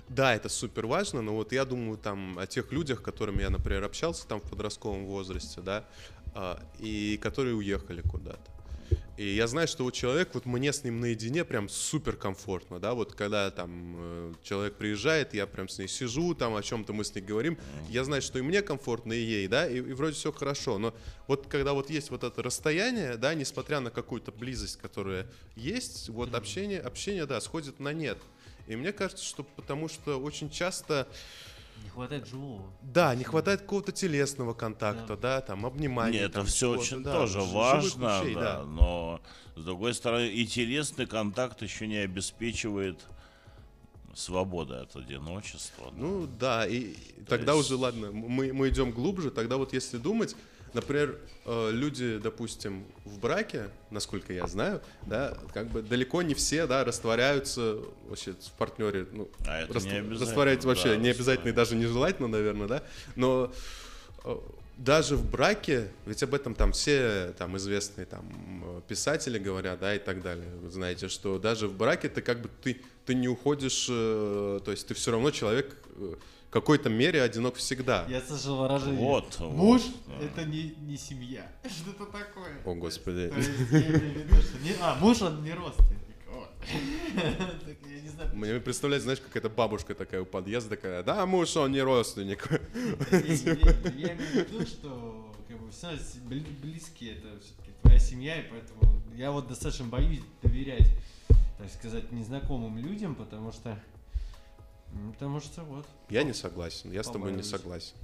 [0.08, 3.84] да, это супер важно, но вот я думаю там о тех людях, которыми я, например,
[3.84, 5.84] общался там в подростковом возрасте, да,
[6.34, 8.50] а, и которые уехали куда-то.
[9.16, 12.92] И я знаю, что вот человек, вот мне с ним наедине прям супер комфортно, да,
[12.92, 17.02] вот когда там э, человек приезжает, я прям с ней сижу, там о чем-то мы
[17.02, 20.16] с ней говорим, я знаю, что и мне комфортно, и ей, да, и, и вроде
[20.16, 20.94] все хорошо, но
[21.28, 26.34] вот когда вот есть вот это расстояние, да, несмотря на какую-то близость, которая есть, вот
[26.34, 28.18] общение, общение, да, сходит на нет.
[28.66, 31.08] И мне кажется, что потому что очень часто
[31.86, 32.62] Не хватает живого.
[32.82, 36.18] да, не хватает какого-то телесного контакта, да, там обнимания.
[36.18, 39.20] Нет, это там, все чего-то, очень да, тоже важно, вещей, да, но
[39.54, 42.98] с другой стороны и телесный контакт еще не обеспечивает
[44.14, 45.92] свободы от одиночества.
[45.92, 45.96] да.
[45.96, 46.94] Ну да, и
[47.28, 50.34] тогда есть- уже, ладно, мы, мы идем глубже, тогда вот если думать,
[50.76, 56.66] например, э, люди, допустим, в браке, насколько я знаю, да, как бы далеко не все,
[56.66, 61.08] да, растворяются вообще в партнере, ну, А это раст- не обязательно, растворяются вообще да, не
[61.08, 62.82] обязательно и даже нежелательно, наверное, да,
[63.16, 63.52] но
[64.24, 64.36] э,
[64.76, 68.24] даже в браке, ведь об этом там все там известные там
[68.64, 70.48] э, писатели говорят, да, и так далее.
[70.62, 74.88] Вы знаете, что даже в браке ты как бы ты ты не уходишь, то есть
[74.88, 75.76] ты все равно человек
[76.60, 78.06] какой-то мере одинок всегда.
[78.08, 78.98] Я слышал выражение.
[78.98, 80.24] Вот, Муж вот, да.
[80.24, 81.46] это не, не семья.
[81.68, 82.62] Что-то такое.
[82.64, 83.28] О господи.
[83.28, 86.00] То есть, виду, что не- А, муж он не родственник.
[88.34, 92.48] Мне представляется, знаешь, какая-то бабушка такая у подъезда такая, да, муж, он не родственник.
[92.50, 95.90] Я имею в виду, что как бы все
[96.62, 100.88] близкие это все-таки твоя семья, и поэтому я вот достаточно боюсь доверять,
[101.58, 103.78] так сказать, незнакомым людям, потому что
[105.12, 105.86] потому что вот.
[106.10, 107.96] Я не согласен, я с тобой не согласен.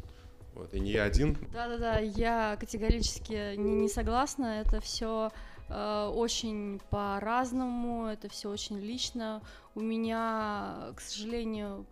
[0.55, 1.39] Вот, и не я один.
[1.53, 4.61] Да-да-да, я категорически не, не согласна.
[4.61, 5.31] Это все
[5.71, 9.41] очень по-разному, это все очень лично.
[9.75, 11.87] У меня, к сожалению,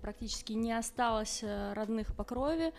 [0.00, 2.72] практически не осталось э, родных по крови.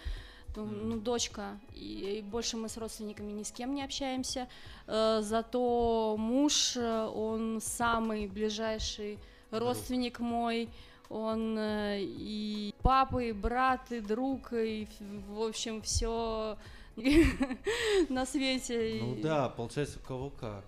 [0.56, 4.48] Ну, ну, дочка, и, и больше мы с родственниками ни с кем не общаемся.
[4.88, 9.20] Э, зато муж, э, он самый ближайший
[9.52, 10.70] родственник мой.
[11.10, 16.58] Он э, и папа, и брат, и друг, и в- общем все
[18.10, 19.00] на свете.
[19.02, 20.66] Ну да, получается, у кого как.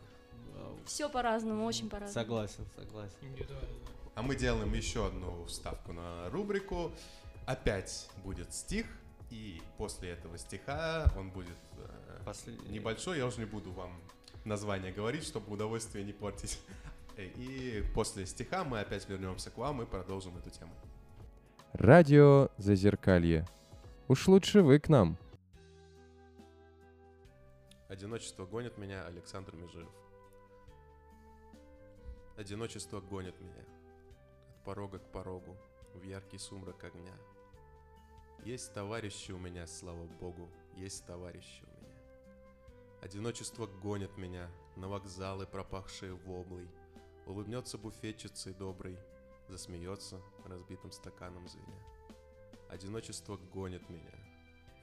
[0.85, 2.13] Все по-разному, очень по-разному.
[2.13, 3.15] Согласен, согласен.
[4.15, 6.91] А мы делаем еще одну вставку на рубрику.
[7.45, 8.85] Опять будет стих,
[9.29, 12.69] и после этого стиха он будет э, Последний.
[12.69, 13.91] небольшой, я уже не буду вам
[14.45, 16.59] название говорить, чтобы удовольствие не портить.
[17.19, 20.71] И после стиха мы опять вернемся к вам и продолжим эту тему.
[21.73, 23.45] Радио Зазеркалье.
[24.07, 25.17] Уж лучше вы к нам.
[27.89, 29.89] Одиночество гонит меня, Александр Межиев.
[32.37, 33.65] Одиночество гонит меня
[34.47, 35.57] от порога к порогу
[35.93, 37.13] в яркий сумрак огня.
[38.45, 41.95] Есть товарищи у меня, слава богу, есть товарищи у меня.
[43.01, 46.69] Одиночество гонит меня на вокзалы, пропахшие воблой.
[47.29, 48.97] Улыбнется буфетчицей добрый,
[49.47, 51.79] засмеется разбитым стаканом звеня.
[52.69, 54.11] Одиночество гонит меня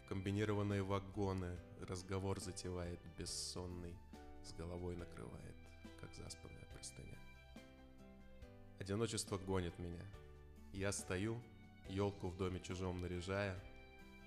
[0.04, 3.98] в комбинированные вагоны разговор затевает бессонный,
[4.44, 5.56] с головой накрывает,
[6.00, 7.18] как заспанная простыня.
[8.78, 10.06] Одиночество гонит меня.
[10.72, 11.42] Я стою,
[11.88, 13.60] елку в доме чужом наряжая,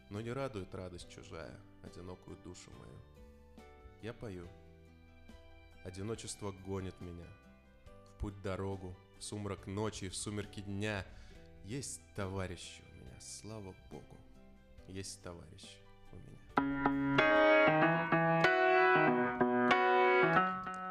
[0.09, 2.99] но не радует радость чужая, одинокую душу мою.
[4.01, 4.45] Я пою.
[5.85, 7.27] Одиночество гонит меня.
[8.19, 11.05] В путь дорогу, в сумрак ночи, в сумерки дня.
[11.63, 14.17] Есть товарищи у меня, слава богу.
[14.89, 15.77] Есть товарищи
[16.11, 17.17] у меня.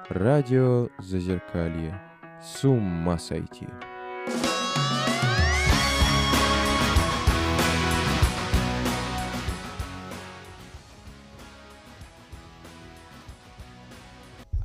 [0.09, 2.01] Радио Зазеркалье.
[2.43, 3.69] С ума сойти.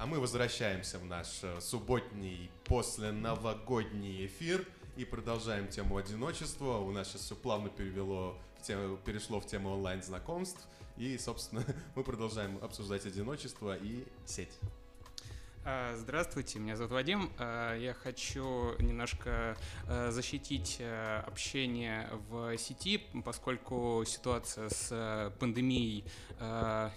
[0.04, 6.80] А мы возвращаемся в наш э, субботний после новогодний эфир и продолжаем тему одиночества.
[6.80, 10.68] У нас сейчас все плавно перевело в тему, перешло в тему онлайн знакомств.
[10.98, 11.64] И, собственно,
[11.96, 14.52] мы продолжаем обсуждать одиночество и сеть.
[15.66, 17.32] А, Здравствуйте, меня зовут Вадим.
[17.38, 19.56] А, Я хочу немножко
[19.88, 20.82] а, защитить
[21.26, 26.04] общение в сети, поскольку ситуация с пандемией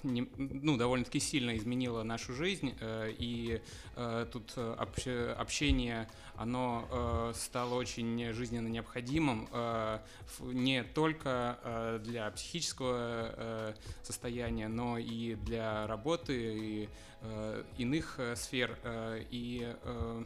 [0.02, 3.62] ну, довольно-таки сильно изменила нашу жизнь, и
[4.32, 9.48] тут общ- общение оно стало очень жизненно необходимым
[10.40, 16.88] не только для психического состояния, но и для работы и
[17.78, 18.78] иных э, сфер.
[18.82, 20.22] э, И э,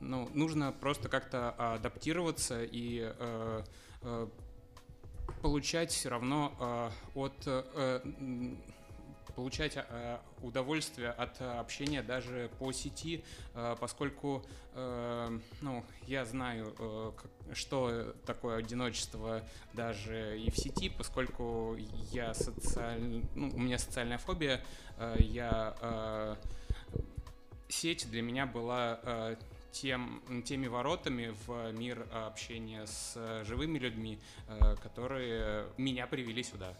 [0.00, 3.62] ну, нужно просто как-то адаптироваться и э,
[4.02, 4.26] э,
[5.42, 8.00] получать все равно э, от э,
[9.32, 17.12] получать э, удовольствие от общения даже по сети, э, поскольку э, ну, я знаю, э,
[17.52, 21.76] что такое одиночество даже и в сети, поскольку
[22.12, 23.22] я социаль...
[23.34, 24.62] ну, у меня социальная фобия,
[24.98, 26.36] э, я э,
[27.68, 29.36] сеть для меня была э,
[29.72, 36.74] тем, теми воротами в мир общения с живыми людьми, э, которые меня привели сюда.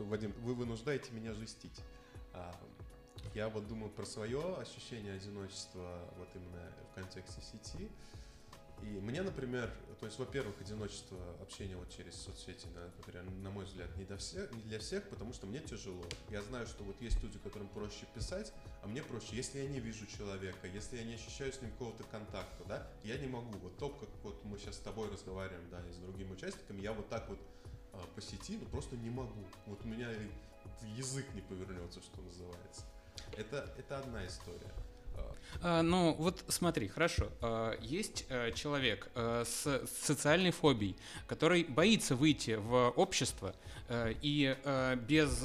[0.00, 1.78] Все, Вадим, вы вынуждаете меня жестить.
[2.32, 2.58] А,
[3.34, 7.90] я вот думаю про свое ощущение одиночества вот именно в контексте сети.
[8.82, 13.94] И мне, например, то есть, во-первых, одиночество общения вот через соцсети, например, на мой взгляд,
[13.98, 16.02] не для, всех, не для всех, потому что мне тяжело.
[16.30, 19.80] Я знаю, что вот есть люди, которым проще писать, а мне проще, если я не
[19.80, 23.58] вижу человека, если я не ощущаю с ним какого-то контакта, да, я не могу.
[23.58, 26.94] Вот то, как вот мы сейчас с тобой разговариваем, да, и с другими участниками, я
[26.94, 27.38] вот так вот
[27.92, 29.44] а, по сети, ну просто не могу.
[29.66, 30.08] Вот у меня
[30.96, 32.82] язык не повернется, что называется.
[33.36, 34.72] Это, это одна история.
[35.62, 37.28] А, ну, вот смотри, хорошо.
[37.40, 43.54] А, есть э, человек э, с социальной фобией, который боится выйти в общество
[43.88, 44.56] э, и
[45.06, 45.44] без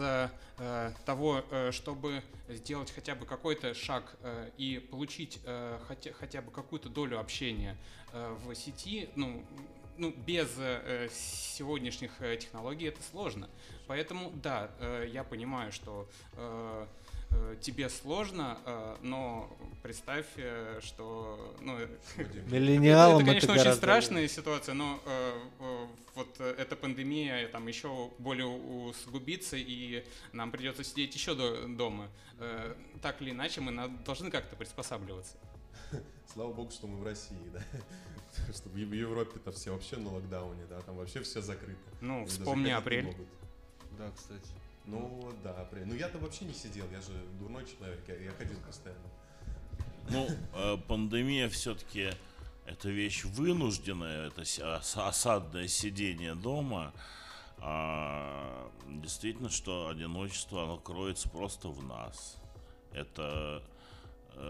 [1.06, 4.16] того, чтобы сделать хотя бы какой-то шаг
[4.58, 5.42] и получить
[5.88, 7.76] хотя, хотя бы какую-то долю общения
[8.14, 9.46] в сети, ну,
[9.98, 13.50] ну, без э, сегодняшних технологий это сложно.
[13.88, 16.88] Поэтому, да, э, я понимаю, что э,
[17.36, 21.78] Э, тебе сложно, э, но представь, э, что ну,
[22.48, 25.00] Миллениалам это, это, конечно, очень страшная ситуация, но
[26.16, 32.08] вот эта пандемия там еще более усугубится, и нам придется сидеть еще дома.
[33.02, 35.36] Так или иначе, мы должны как-то приспосабливаться.
[36.34, 37.62] Слава богу, что мы в России, да.
[38.54, 41.80] Что в Европе-то все вообще на локдауне, да, там вообще все закрыто.
[42.02, 43.16] Ну, вспомни апрель.
[43.98, 44.50] Да, кстати.
[44.86, 45.86] Ну да, апрель.
[45.86, 49.00] Ну я-то вообще не сидел, я же дурной человек, я, я ходил постоянно.
[50.10, 52.12] Ну, э, пандемия все-таки
[52.66, 54.44] это вещь вынужденная, это
[55.08, 56.94] осадное сидение дома.
[57.58, 62.38] А, действительно, что одиночество, оно кроется просто в нас.
[62.92, 63.64] Это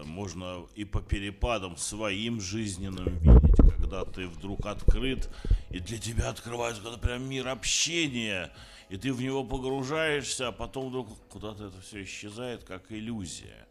[0.04, 5.30] можно и по перепадам своим жизненным видеть, когда ты вдруг открыт,
[5.70, 8.52] и для тебя открывается когда прям мир общения,
[8.88, 13.66] и ты в него погружаешься, а потом вдруг куда-то это все исчезает, как иллюзия.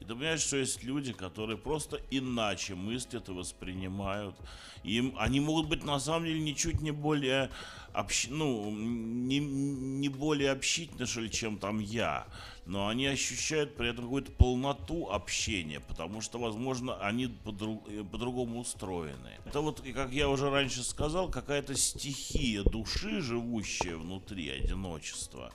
[0.00, 4.36] И ты понимаешь, что есть люди, которые просто иначе мыслят и воспринимают.
[4.84, 7.50] Им, они могут быть на самом деле ничуть не более,
[7.92, 12.26] общ, ну, не, не более общительны, что ли, чем там я.
[12.66, 19.38] Но они ощущают при этом какую-то полноту общения, потому что, возможно, они по-друг, по-другому устроены.
[19.46, 25.52] Это вот, как я уже раньше сказал, какая-то стихия души, живущая внутри одиночества.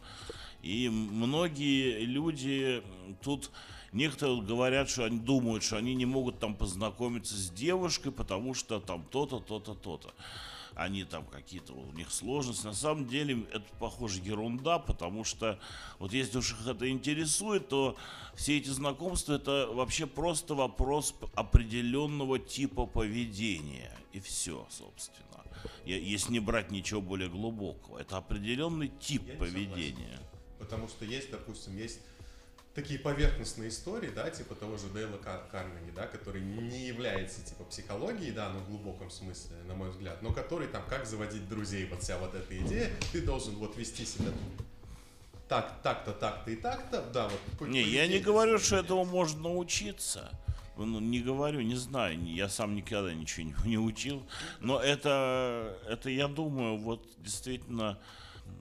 [0.63, 2.81] И многие люди
[3.21, 3.51] тут
[3.93, 8.79] Некоторые говорят, что они думают, что они не могут там познакомиться с девушкой, потому что
[8.79, 10.13] там то-то, то-то, то-то.
[10.73, 12.65] Они там какие-то, у них сложности.
[12.65, 15.59] На самом деле это, похоже, ерунда, потому что
[15.99, 17.95] вот если уж их это интересует, то
[18.33, 23.95] все эти знакомства это вообще просто вопрос определенного типа поведения.
[24.11, 25.43] И все, собственно.
[25.85, 27.99] Если не брать ничего более глубокого.
[27.99, 30.19] Это определенный тип Я поведения.
[30.57, 31.99] Потому что есть, допустим, есть
[32.73, 37.63] такие поверхностные истории, да, типа того же Дейла Кар Карнеги, да, который не является типа
[37.65, 41.87] психологией, да, но в глубоком смысле, на мой взгляд, но который там, как заводить друзей,
[41.87, 44.31] вот вся вот эта идея, ты должен вот вести себя
[45.47, 47.67] так, так-то, так-то и так-то, да, вот.
[47.67, 50.31] Не, я не говорю, что этому можно научиться.
[50.75, 54.23] Ну, не говорю, не знаю, я сам никогда ничего не, не учил,
[54.59, 57.99] но это, это, я думаю, вот действительно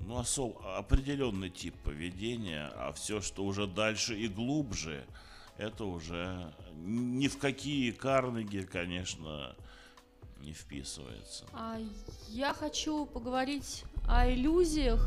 [0.06, 0.58] ну, особ...
[0.76, 5.04] определенный тип поведения, а все, что уже дальше и глубже,
[5.58, 9.54] это уже ни в какие Карнеги, конечно,
[10.40, 11.46] не вписывается.
[11.52, 11.78] А
[12.28, 15.06] я хочу поговорить о иллюзиях.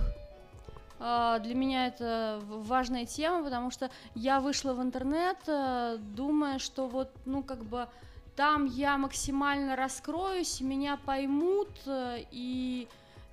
[0.98, 6.88] А, для меня это важная тема, потому что я вышла в интернет, э, думая, что
[6.88, 7.90] вот, ну, как бы
[8.36, 12.88] там я максимально раскроюсь, меня поймут, э, и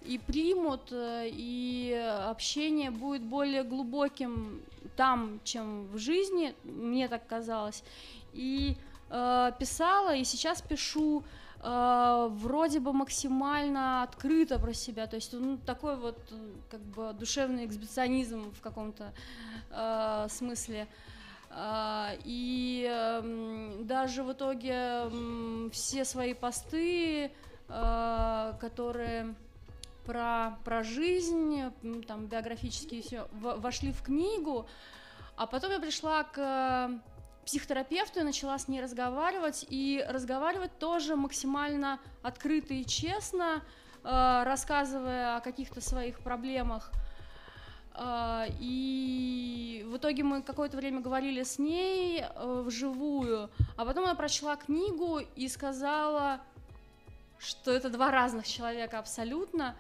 [0.05, 1.93] и примут, э, и
[2.29, 4.63] общение будет более глубоким
[4.97, 7.83] там, чем в жизни, мне так казалось.
[8.33, 8.77] И
[9.11, 11.25] э, писала, и сейчас пишу
[11.63, 16.19] э, вроде бы максимально открыто про себя, то есть ну, такой вот
[16.71, 19.13] как бы душевный эксбиционизм в каком-то
[19.71, 20.89] э, смысле.
[21.55, 25.03] Uh, и uh, даже в итоге
[25.71, 27.31] все свои посты,
[27.69, 29.35] которые
[30.05, 31.63] про, про жизнь,
[32.07, 34.67] там биографические все вошли в книгу,
[35.37, 36.99] а потом я пришла к э,
[37.47, 43.63] психотерапевту и начала с ней разговаривать, и разговаривать тоже максимально открыто и честно,
[44.05, 46.93] э, рассказывая о каких-то своих проблемах.
[47.95, 54.57] Э, И в итоге мы какое-то время говорили с ней вживую, а потом она прочла
[54.57, 56.41] книгу и сказала,
[57.39, 59.75] что это два разных человека абсолютно,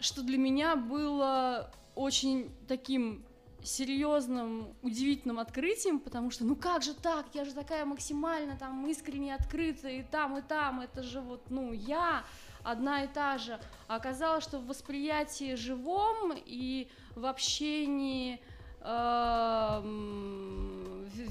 [0.00, 3.24] что для меня было очень таким
[3.62, 9.34] серьезным, удивительным открытием, потому что, ну как же так, я же такая максимально там искренне
[9.34, 12.24] открыта и там, и там, это же вот, ну, я
[12.62, 13.58] одна и та же.
[13.88, 18.40] А оказалось, что в восприятии живом и в общении
[18.80, 19.82] в-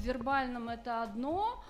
[0.00, 1.62] вербальном это одно,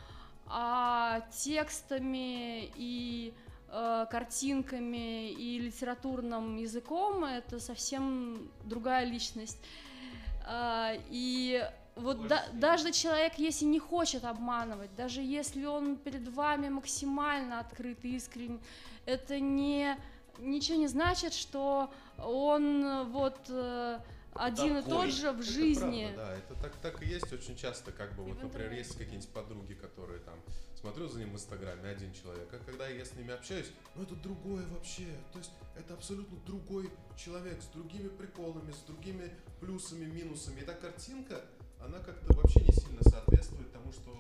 [0.47, 3.35] а текстами и
[3.75, 9.59] э, картинками и литературным языком это совсем другая личность.
[10.47, 16.69] А, и вот да- даже человек, если не хочет обманывать, даже если он перед вами
[16.69, 18.61] максимально открыт и искренен,
[19.07, 19.97] это не
[20.39, 23.99] ничего не значит, что он э, вот э,
[24.35, 25.07] один и Такой.
[25.07, 26.11] тот же в Это жизни.
[26.15, 28.77] правда, да, это так, так и есть очень часто, как бы, И вот, например, интернете.
[28.79, 30.39] есть какие-нибудь подруги, которые там,
[30.75, 34.15] смотрю за ним в Инстаграме, один человек, а когда я с ними общаюсь, ну это
[34.17, 39.31] другое вообще, то есть это абсолютно другой человек, с другими приколами, с другими
[39.61, 41.41] плюсами, минусами, и та картинка,
[41.81, 44.11] она как-то вообще не сильно соответствует тому, что,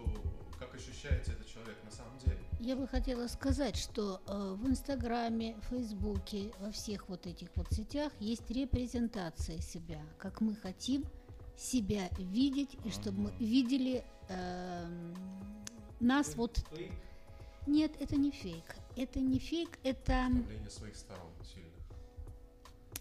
[0.58, 2.38] как ощущается этот человек на самом деле.
[2.60, 8.12] Я бы хотела сказать, что э, в Инстаграме, Фейсбуке, во всех вот этих вот сетях
[8.20, 11.04] есть репрезентация себя, как мы хотим
[11.56, 15.14] себя видеть, и чтобы мы видели эм,
[16.00, 16.64] нас вот...
[17.66, 18.76] Нет, это не фейк.
[18.96, 20.28] Это не фейк, это,
[20.68, 21.72] своих сторон сильных.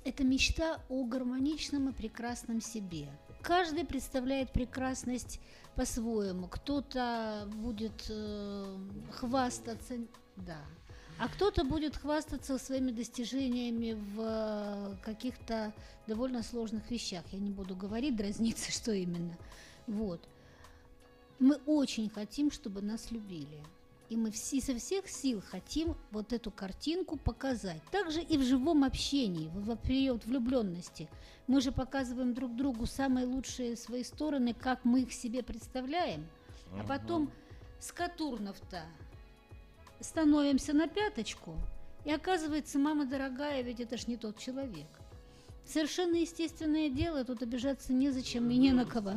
[0.04, 3.08] это мечта о гармоничном и прекрасном себе.
[3.42, 5.40] Каждый представляет прекрасность
[5.76, 6.48] по-своему.
[6.48, 8.78] Кто-то будет э,
[9.12, 9.96] хвастаться,
[10.36, 10.60] да,
[11.20, 15.74] а кто-то будет хвастаться своими достижениями в э, каких-то
[16.08, 17.24] довольно сложных вещах.
[17.32, 19.38] Я не буду говорить, дразниться, что именно.
[19.88, 20.22] Вот.
[21.40, 23.64] Мы очень хотим, чтобы нас любили.
[24.14, 27.82] И мы все, со всех сил хотим вот эту картинку показать.
[27.90, 31.10] Также и в живом общении, в, период влюбленности.
[31.48, 36.28] Мы же показываем друг другу самые лучшие свои стороны, как мы их себе представляем.
[36.80, 37.32] А потом
[37.80, 38.84] с Катурнов-то
[40.00, 41.56] становимся на пяточку,
[42.06, 44.90] и оказывается, мама дорогая, ведь это ж не тот человек.
[45.66, 49.14] Совершенно естественное дело, тут обижаться незачем и не на кого.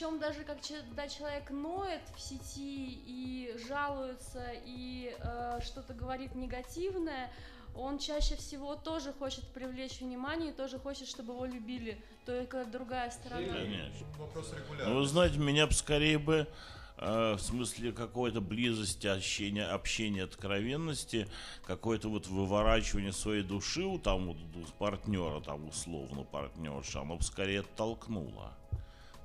[0.00, 7.30] Причем даже когда человек ноет в сети и жалуется и э, что-то говорит негативное,
[7.74, 12.02] он чаще всего тоже хочет привлечь внимание тоже хочет, чтобы его любили.
[12.24, 13.52] Только другая сторона.
[13.52, 14.06] Конечно.
[14.18, 14.54] Вопрос
[14.86, 16.48] Ну, вы знаете, меня бы скорее бы
[16.96, 21.28] э, в смысле какой-то близости, общения, общения, откровенности,
[21.66, 27.22] какое-то вот выворачивание своей души у там вот у партнера, там условно партнерша, оно бы
[27.22, 28.56] скорее оттолкнуло.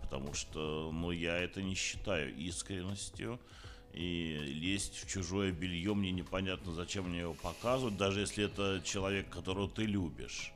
[0.05, 3.39] Потому что, ну, я это не считаю искренностью.
[3.93, 9.29] И лезть в чужое белье мне непонятно, зачем мне его показывать, даже если это человек,
[9.29, 10.51] которого ты любишь.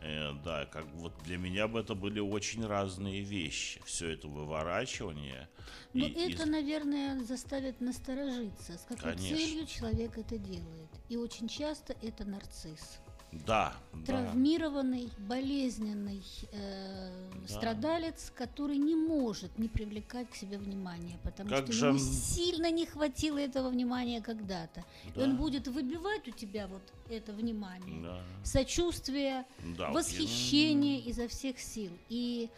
[0.00, 3.80] Э, да, как вот для меня бы это были очень разные вещи.
[3.84, 5.48] Все это выворачивание.
[5.92, 9.36] Но и- и- это, наверное, заставит насторожиться, с какой Конечно.
[9.36, 10.88] целью человек это делает.
[11.08, 13.00] И очень часто это нарцисс.
[13.30, 14.04] Да, да.
[14.06, 16.22] Травмированный, болезненный
[16.52, 17.48] э, Да.
[17.48, 22.70] страдалец, который не может не привлекать к себе внимания, потому Как что же ему сильно
[22.70, 24.82] не хватило этого внимания когда-то.
[25.04, 25.24] И Да.
[25.24, 28.22] он будет выбивать у тебя вот это внимание, Да.
[28.44, 31.92] сочувствие, Да, вот я- восхищение изо всех сил.
[32.08, 32.48] И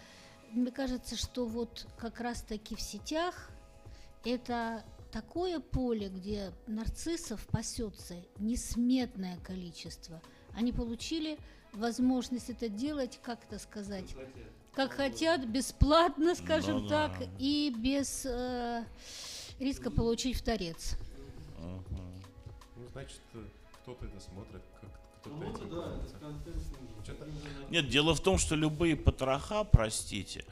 [0.52, 3.50] мне кажется, что вот как раз-таки в сетях
[4.24, 10.20] это такое поле, где нарциссов пасется несметное количество.
[10.54, 11.38] Они получили
[11.72, 14.14] возможность это делать, как это сказать,
[14.74, 17.26] как хотят, бесплатно, скажем Ну так, да.
[17.38, 18.84] и без э,
[19.58, 20.96] риска получить в торец.
[21.58, 21.82] Ну,
[22.92, 23.44] значит, э,
[23.82, 24.90] кто-то это смотрит, как
[25.20, 26.16] кто-то этим пользуется.
[27.06, 27.26] Чё-то-
[27.70, 30.44] Нет, дело в том, что любые потроха, простите,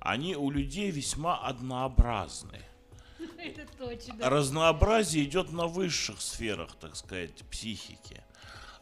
[0.00, 2.60] они у людей весьма однообразны.
[3.38, 4.14] Это точно.
[4.28, 8.22] Разнообразие идет на высших сферах, так сказать, психики.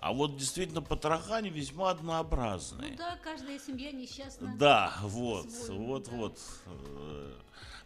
[0.04, 2.90] А вот действительно потроха они весьма однообразные.
[2.90, 4.54] Ну да, каждая семья несчастна.
[4.58, 6.12] Да, вот, вот, да.
[6.12, 6.38] вот.
[6.66, 7.32] Э,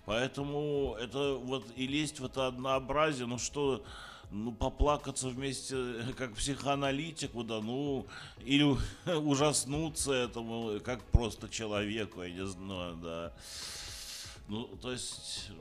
[0.05, 3.85] Поэтому это вот и лезть в это однообразие, ну что,
[4.33, 5.77] ну, поплакаться вместе,
[6.17, 8.09] как психоаналитику, да, ну,
[8.41, 8.65] или
[9.07, 13.33] ужаснуться этому, как просто человеку, я не знаю, да.
[14.49, 15.53] Ну, то есть,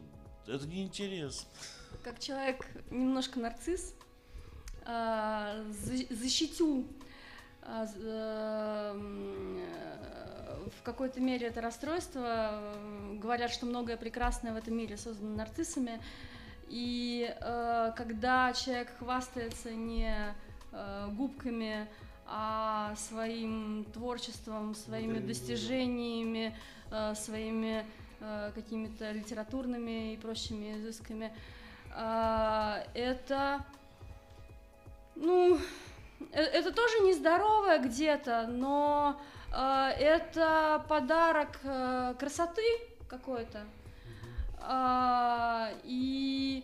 [0.48, 1.48] это неинтересно.
[2.04, 3.94] Как человек немножко нарцисс,
[6.10, 6.86] защитю
[7.62, 12.22] а, з- эм, э, в какой-то мере это расстройство.
[12.24, 16.00] Э, Говорят, что многое прекрасное в этом мире создано нарциссами.
[16.70, 20.14] И э, когда человек хвастается не
[20.72, 21.88] э, губками,
[22.26, 26.56] а своим творчеством, своими достижениями,
[26.92, 27.86] э, своими
[28.22, 31.34] э, какими-то литературными и прочими изысками,
[32.00, 33.66] а, это,
[35.20, 35.58] ну,
[36.32, 39.20] э- это тоже нездоровое где-то, но
[39.52, 42.66] а, это подарок э, красоты
[43.08, 43.60] какой-то.
[44.60, 46.64] А, и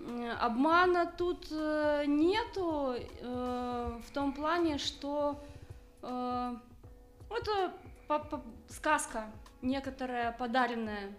[0.00, 5.38] м, обмана тут э, нету э, в том плане, что
[6.02, 6.54] э,
[7.30, 7.72] это
[8.08, 9.26] по- по- сказка
[9.60, 11.12] некоторая подаренная.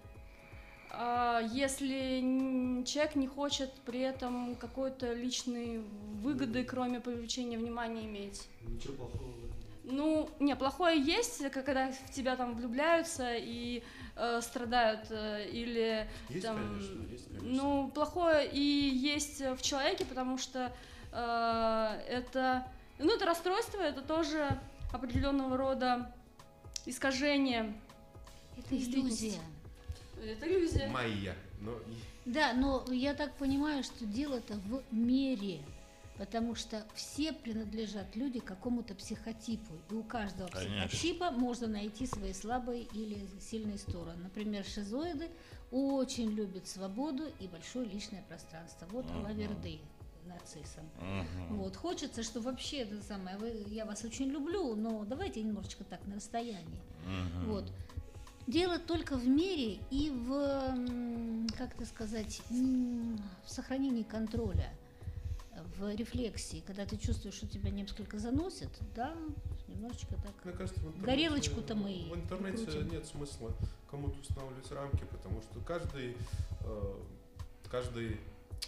[0.96, 5.82] А, Если человек не хочет при этом какой-то личной
[6.22, 8.48] выгоды, кроме привлечения внимания, иметь.
[8.62, 9.34] Ничего плохого.
[9.86, 13.84] Ну, не, плохое есть, к- когда в тебя там влюбляются и
[14.16, 17.48] э, страдают, э, или Есть, там, конечно, есть, конечно.
[17.50, 20.72] ну, плохое и есть в человеке, потому что
[21.12, 22.66] э, это,
[23.00, 24.48] ну, это расстройство, это тоже
[24.94, 26.14] определенного рода
[26.86, 27.74] искажение.
[28.58, 29.40] Это иллюзия.
[30.32, 30.88] Это иллюзия.
[30.90, 31.36] Майя.
[31.62, 35.62] Но и- Да, но я так понимаю, что дело-то в мере,
[36.18, 40.88] потому что все принадлежат люди к какому-то психотипу, и у каждого Конечно.
[40.88, 44.24] психотипа можно найти свои слабые или сильные стороны.
[44.24, 45.30] Например, шизоиды
[45.72, 48.86] очень любят свободу и большое личное пространство.
[48.92, 49.24] Вот Ага.
[49.30, 49.80] лаверды
[50.26, 50.86] нарциссам.
[51.02, 51.58] Мгм.
[51.58, 56.06] Вот, хочется, что вообще это самое, вы, я вас очень люблю, но давайте немножечко так
[56.08, 56.80] на расстоянии.
[57.06, 57.46] Мгм.
[57.50, 57.72] Вот.
[58.48, 60.30] Дело только в мере и в,
[61.58, 64.70] как это сказать, в сохранении контроля,
[65.78, 69.14] в рефлексии, когда ты чувствуешь, что тебя несколько заносит, да,
[69.68, 70.34] немножечко так.
[70.44, 72.90] Мне кажется, Горелочку-то мы В интернете крутим.
[72.92, 73.52] нет смысла
[73.90, 76.18] кому-то устанавливать рамки, потому что каждый,
[76.62, 76.96] э,
[77.70, 78.20] каждый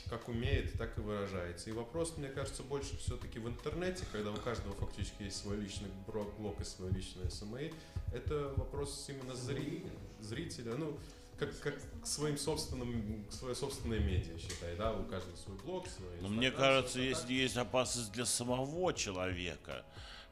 [0.10, 1.70] как умеет, так и выражается.
[1.70, 5.90] И вопрос, мне кажется, больше все-таки в интернете, когда у каждого фактически есть свой личный
[6.08, 7.74] блог и свой личный СМИ.
[8.14, 9.86] Это вопрос именно зри-
[10.20, 10.98] зрителя, ну,
[11.38, 15.88] как, как к своим собственным, к своей собственной медиа, считай, да, у каждого свой блог,
[15.88, 19.86] свой Но мне кажется, есть, есть опасность для самого человека,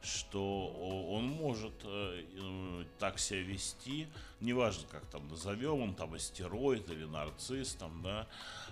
[0.04, 0.68] что
[1.10, 4.06] он может э, э, так себя вести,
[4.40, 8.26] неважно, как там назовем, он там астероид или нарцисс, там, да,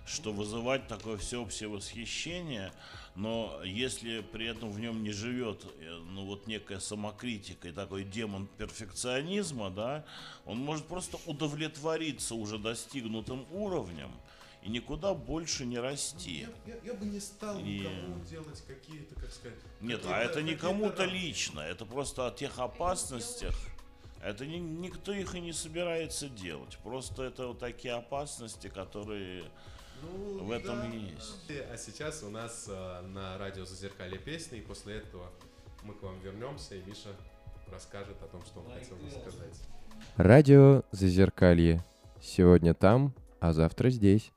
[0.06, 2.72] что вызывать такое всеобщее восхищение,
[3.14, 8.04] но если при этом в нем не живет э, ну, вот некая самокритика и такой
[8.04, 10.04] демон перфекционизма, да,
[10.44, 14.12] он может просто удовлетвориться уже достигнутым уровнем
[14.62, 16.46] и никуда больше не расти.
[16.66, 19.58] Я, я- я бы не стал И- никому делать какие-то, как сказать...
[19.80, 23.54] Нет, а это не кому-то лично, это просто о тех опасностях.
[24.22, 26.78] Это ни- никто их и не собирается делать.
[26.84, 29.44] Просто это вот такие опасности, которые
[30.02, 30.86] Ну, в этом да.
[30.86, 31.50] и есть.
[31.70, 35.28] А сейчас у нас э, на радио Зазеркалье песни, и после этого
[35.82, 37.08] мы к вам вернемся, и Миша
[37.72, 39.60] расскажет о том, что он хотел бы сказать.
[40.16, 41.82] Радио Зазеркалье.
[42.20, 44.30] Сегодня там, а завтра здесь.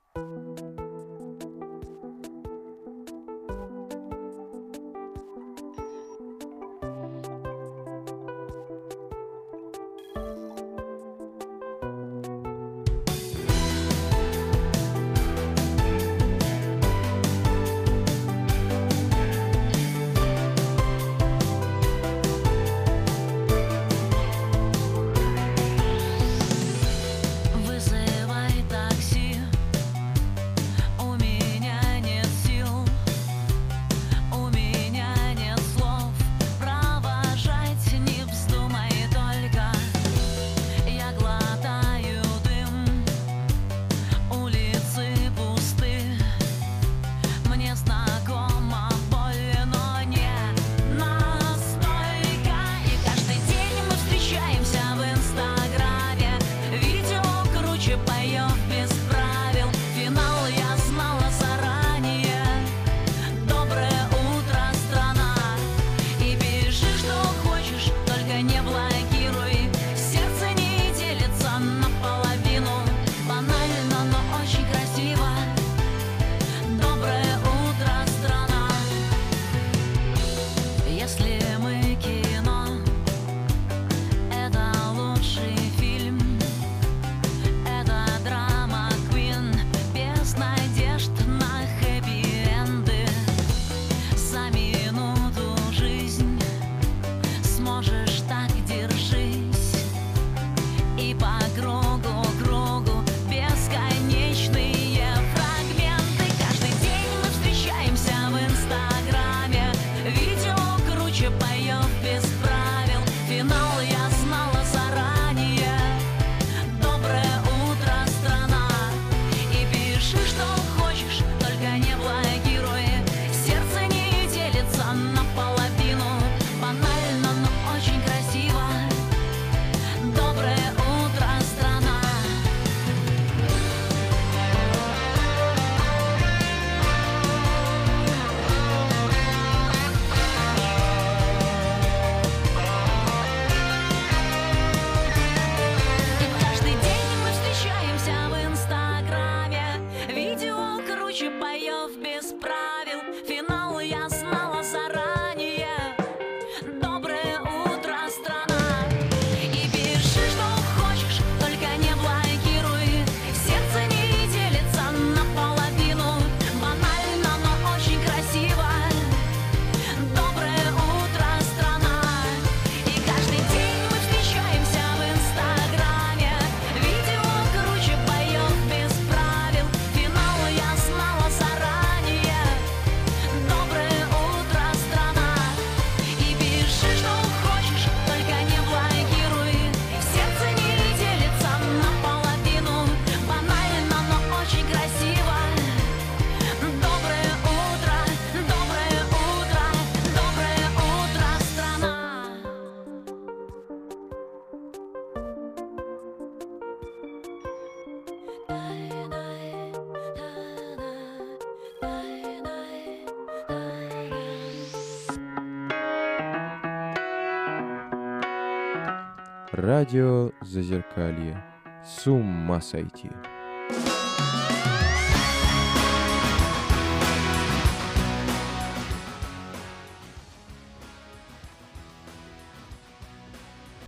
[219.56, 221.42] Радио Зазеркалье.
[221.82, 223.08] С ума сойти.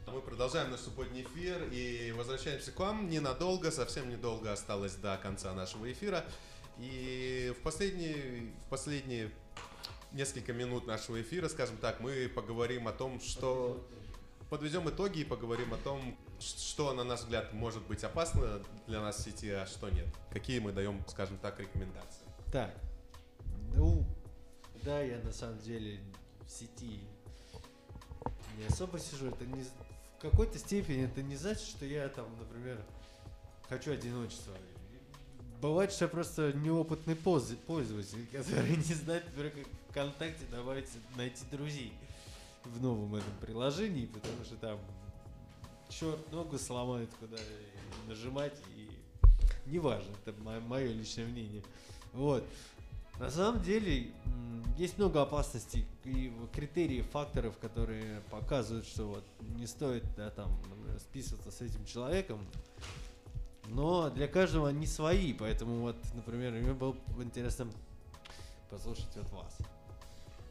[0.06, 5.52] Мы продолжаем наш субботний эфир и возвращаемся к вам ненадолго, совсем недолго осталось до конца
[5.52, 6.24] нашего эфира.
[6.78, 9.30] И в последние, в последние
[10.12, 13.86] несколько минут нашего эфира, скажем так, мы поговорим о том, что
[14.48, 19.16] подведем итоги и поговорим о том, что, на наш взгляд, может быть опасно для нас
[19.16, 20.06] в сети, а что нет.
[20.30, 22.24] Какие мы даем, скажем так, рекомендации.
[22.52, 22.74] Так,
[23.74, 24.04] ну,
[24.82, 26.00] да, я на самом деле
[26.46, 27.00] в сети
[28.56, 29.28] не особо сижу.
[29.28, 32.78] Это не в какой-то степени это не значит, что я там, например,
[33.68, 34.54] хочу одиночества.
[35.60, 41.92] Бывает, что я просто неопытный пользователь, который не знает, например, как ВКонтакте добавить, найти друзей
[42.74, 44.78] в новом этом приложении, потому что там
[45.88, 47.38] черт ногу сломает, куда
[48.06, 48.88] нажимать, и
[49.66, 51.62] неважно, это мое личное мнение.
[52.12, 52.44] Вот.
[53.18, 54.12] На самом деле
[54.76, 59.24] есть много опасностей и критериев, факторов, которые показывают, что вот
[59.56, 60.56] не стоит да, там
[61.00, 62.46] списываться с этим человеком.
[63.66, 67.68] Но для каждого они свои, поэтому вот, например, мне было бы интересно
[68.70, 69.58] послушать от вас.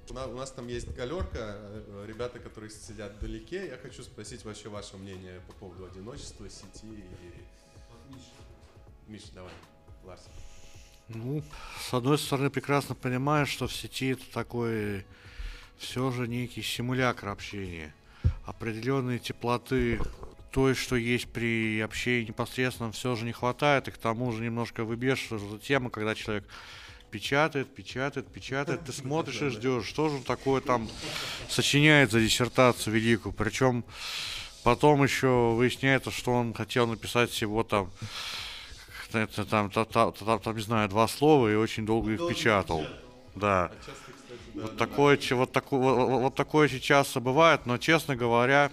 [0.10, 3.68] У на- у нас там есть галерка, э, ребята, которые сидят вдалеке.
[3.68, 7.34] Я хочу спросить вообще ваше мнение по поводу одиночества, сети и...
[9.12, 9.52] Миша, давай.
[10.06, 10.28] Ларс.
[11.10, 11.44] Ну,
[11.82, 15.06] с одной стороны, прекрасно понимаю, что в сети это такой
[15.78, 17.94] все же некий симулятор общения.
[18.46, 20.00] Определенной теплоты
[20.52, 24.86] той, что есть при общении непосредственном, все же не хватает, и к тому же немножко
[24.86, 26.46] выбешивает эта тема, когда человек
[27.12, 30.90] печатает, печатает, печатает, ты смотришь и ждешь, что же он такое там
[31.50, 33.84] сочиняет за диссертацию великую, причем
[34.64, 37.90] потом еще выясняется, что он хотел написать всего там
[39.14, 42.86] это, там, та- та- та- там, не знаю, два слова и очень долго их печатал.
[43.36, 43.72] Да.
[44.54, 48.72] Вот такое, вот, такое, вот, такое часто бывает, но, честно говоря,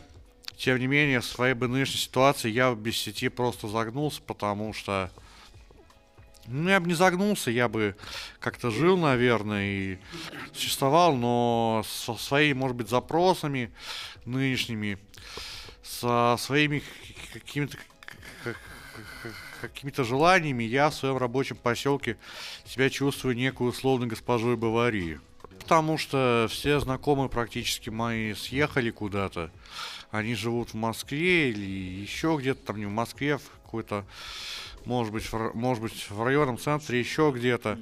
[0.56, 5.10] тем не менее, в своей бы нынешней ситуации я без сети просто загнулся, потому что
[6.46, 7.96] ну, я бы не загнулся, я бы
[8.40, 9.98] как-то жил, наверное, и
[10.52, 13.72] существовал, но со своими, может быть, запросами
[14.24, 14.98] нынешними,
[15.82, 16.82] со своими
[17.32, 17.78] какими-то
[19.60, 22.18] какими-то желаниями я в своем рабочем поселке
[22.66, 25.20] себя чувствую некую условной госпожой Баварии.
[25.58, 29.50] Потому что все знакомые практически мои съехали куда-то.
[30.10, 34.04] Они живут в Москве или еще где-то там, не в Москве, в какой-то,
[34.86, 37.78] может быть, в, может быть, в районном центре, еще где-то.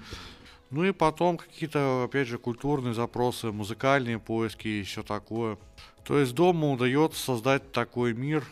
[0.71, 5.59] Ну и потом какие-то, опять же, культурные запросы, музыкальные поиски и все такое.
[6.05, 8.45] То есть дома удается создать такой мир,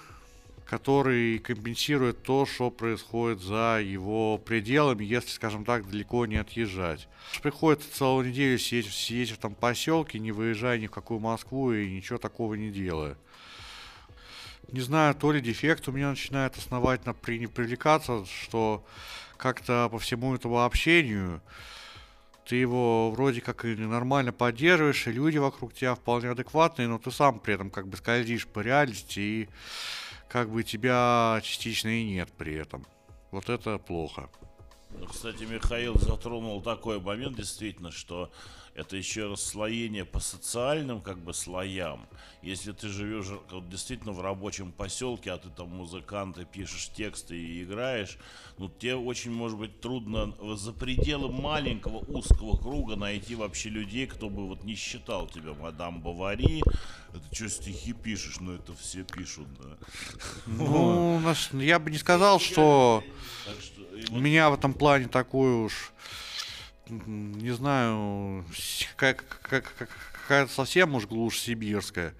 [0.67, 7.09] который компенсирует то, что происходит за его пределами, если, скажем так, далеко не отъезжать.
[7.43, 11.91] Приходится целую неделю сидеть, сидеть в этом поселке, не выезжая ни в какую Москву и
[11.91, 13.17] ничего такого не делая.
[14.73, 18.85] Не знаю, то ли дефект у меня начинает основательно при, не привлекаться, что
[19.37, 21.41] как-то по всему этому общению
[22.47, 27.11] ты его вроде как и нормально поддерживаешь, и люди вокруг тебя вполне адекватные, но ты
[27.11, 29.49] сам при этом как бы скользишь по реальности, и
[30.29, 32.87] как бы тебя частично и нет при этом.
[33.31, 34.29] Вот это плохо.
[34.91, 38.33] Ну, Кстати, Михаил затронул такой момент, действительно, что
[38.75, 42.07] это еще расслоение по социальным как бы слоям.
[42.43, 47.37] Если ты живешь вот, действительно в рабочем поселке, а ты там музыкант, и пишешь тексты
[47.37, 48.16] и играешь,
[48.59, 54.31] ну тебе очень может быть трудно за пределы маленького узкого круга найти вообще людей, кто
[54.31, 56.62] бы вот не считал тебя мадам Бавари.
[57.12, 58.39] Это что стихи пишешь?
[58.41, 59.77] Ну это все пишут, да.
[60.47, 63.03] Ну, наш- я бы не сказал, что
[63.61, 65.93] что, вот меня в этом плане такой уж,
[66.91, 68.45] не знаю,
[68.97, 69.88] как, как, как-
[70.22, 72.14] какая-то совсем уж глушь сибирская.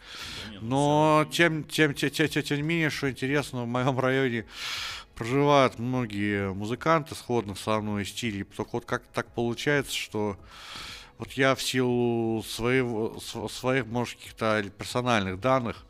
[0.53, 4.47] ну, Но тем, тем, тем, тем, тем, тем не менее, что интересно, в моем районе
[5.15, 8.45] проживают многие музыканты сходных со мной стилей.
[8.45, 10.37] Только вот как так получается, что
[11.19, 15.85] вот я в силу своего, св- своих, может, каких-то персональных данных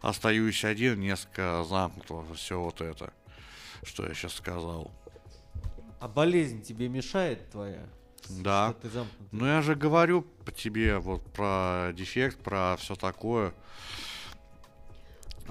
[0.00, 3.12] остаюсь один, несколько замкнутого, все вот это,
[3.82, 4.90] что я сейчас сказал.
[6.00, 7.82] А болезнь тебе мешает твоя?
[8.28, 8.70] Да.
[8.70, 9.26] Что ты замкнутый?
[9.32, 13.52] Ну я же говорю по тебе вот про дефект, про все такое.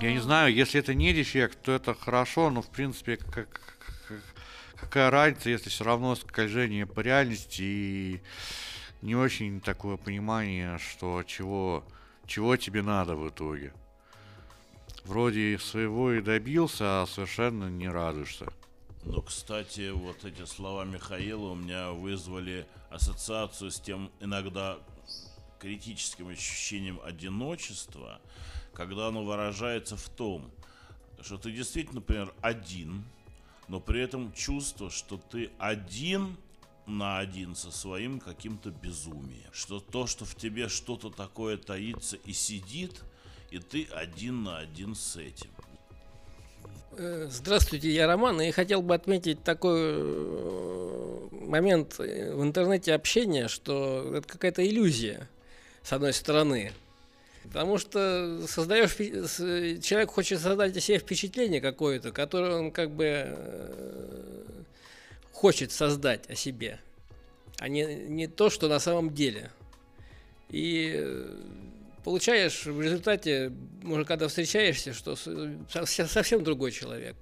[0.01, 3.49] Я не знаю, если это не дефект, то это хорошо, но в принципе как,
[4.07, 4.24] как-
[4.76, 8.22] какая разница, если все равно скольжение по реальности и
[9.01, 11.84] не очень такое понимание, что чего,
[12.26, 13.74] чего тебе надо в итоге.
[15.05, 18.45] вроде своего и добился, а совершенно не радуешься.
[19.04, 24.78] Ну, кстати, вот эти слова Михаила у меня вызвали ассоциацию с тем иногда
[25.60, 28.20] критическим ощущением одиночества,
[28.74, 30.52] когда оно выражается в том,
[31.22, 33.06] что ты действительно, например, один,
[33.70, 36.38] но при этом чувство, что ты один
[36.86, 39.50] на один со своим каким-то безумием.
[39.54, 43.04] Что то, что в тебе что-то такое таится и сидит,
[43.50, 45.52] и ты один на один с этим.
[46.98, 54.16] Э, здравствуйте, я Роман, и хотел бы отметить такой э, момент в интернете общения, что
[54.16, 55.28] это какая-то иллюзия,
[55.84, 56.72] с одной стороны.
[57.44, 64.44] Потому что создаешь, человек хочет создать о себе впечатление какое-то, которое он как бы э,
[65.32, 66.80] хочет создать о себе,
[67.60, 69.52] а не, не то, что на самом деле.
[70.50, 71.26] И
[72.04, 73.52] получаешь в результате,
[73.84, 77.16] может, когда встречаешься, что совсем другой человек.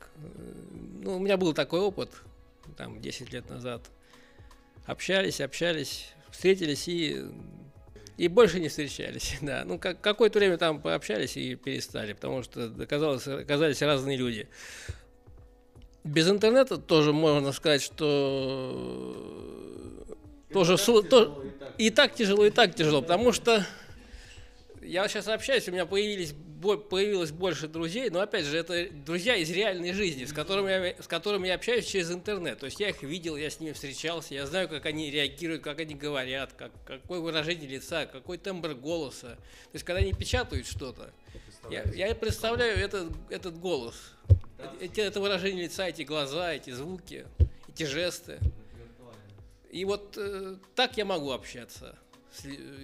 [1.01, 2.11] Ну, у меня был такой опыт,
[2.75, 3.89] там, 10 лет назад.
[4.86, 7.25] Общались, общались, встретились и,
[8.17, 9.38] и больше не встречались.
[9.41, 9.63] Да.
[9.65, 14.47] Ну, как, какое-то время там пообщались и перестали, потому что оказалось, оказались разные люди.
[16.03, 19.28] Без интернета тоже можно сказать, что
[20.51, 21.43] тоже, су, то,
[21.78, 23.65] и так тяжело, и так тяжело, потому что
[24.88, 26.33] я сейчас общаюсь, у меня появились,
[26.89, 31.07] появилось больше друзей, но опять же, это друзья из реальной жизни, с которыми, я, с
[31.07, 32.59] которыми я общаюсь через интернет.
[32.59, 35.79] То есть я их видел, я с ними встречался, я знаю, как они реагируют, как
[35.79, 39.35] они говорят, как, какое выражение лица, какой тембр голоса.
[39.35, 41.11] То есть когда они печатают что-то,
[41.69, 44.13] я, я представляю этот, этот голос,
[44.79, 47.25] эти, это выражение лица, эти глаза, эти звуки,
[47.69, 48.39] эти жесты.
[49.69, 51.97] И вот э, так я могу общаться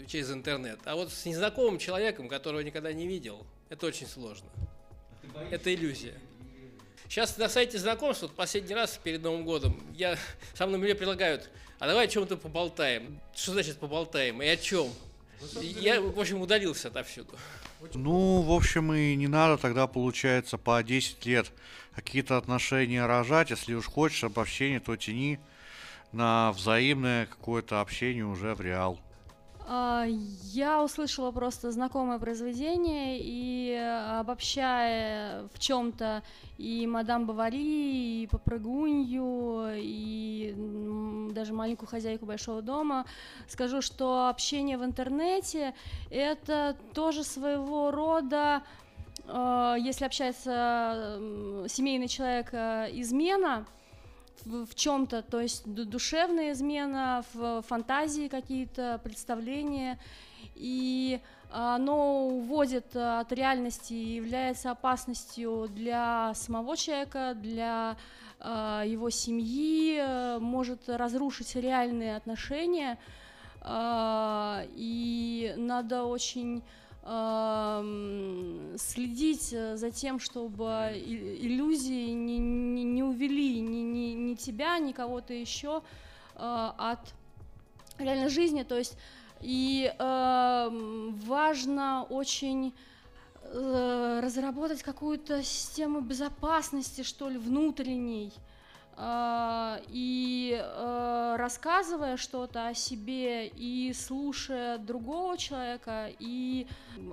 [0.08, 0.80] через интернет.
[0.86, 4.49] А вот с незнакомым человеком, которого никогда не видел, это очень сложно.
[5.49, 6.14] Это иллюзия.
[7.08, 10.18] Сейчас на сайте знакомств, вот последний раз перед Новым годом, я,
[10.56, 11.49] со мной мне предлагают,
[11.80, 13.20] а давай о чем-то поболтаем.
[13.36, 14.89] Что значит поболтаем и о чем?
[15.62, 17.38] Я, в общем, удалился отовсюду.
[17.93, 21.51] Ну, в общем, и не надо тогда, получается, по 10 лет
[21.95, 23.49] какие-то отношения рожать.
[23.49, 25.39] Если уж хочешь обобщение, то тяни
[26.14, 28.99] на взаимное какое-то общение уже в реал.
[29.66, 33.74] А, я услышала просто знакомое произведение и
[34.20, 36.22] обобщая в чем-то
[36.57, 40.53] и мадам Бавари, и попрыгунью, и
[41.34, 43.05] даже маленькую хозяйку большого дома,
[43.47, 45.74] скажу, что общение в интернете
[46.09, 48.64] это тоже своего рода,
[49.28, 51.20] а, если общается
[51.68, 53.66] семейный человек, э, измена
[54.46, 60.00] в, в чем-то, то есть душевная измена, в фантазии какие-то представления,
[60.56, 61.20] и
[61.52, 67.96] оно уводит от реальности и является опасностью для самого человека, для
[68.40, 72.98] э, его семьи, э, может разрушить реальные отношения,
[73.62, 76.64] э, и надо очень
[78.78, 84.93] следить э, за тем, чтобы иллюзии не, не, не увели ни, ни, ни тебя, ни
[84.93, 85.82] кого-то еще
[86.36, 86.99] э, от
[87.99, 88.64] реальной жизни.
[88.64, 88.97] То есть
[89.41, 90.70] и э,
[91.26, 92.74] важно очень
[93.43, 98.32] э, разработать какую-то систему безопасности, что ли, внутренней.
[98.96, 106.68] А, и э, рассказывая что-то о себе и слушая другого человека и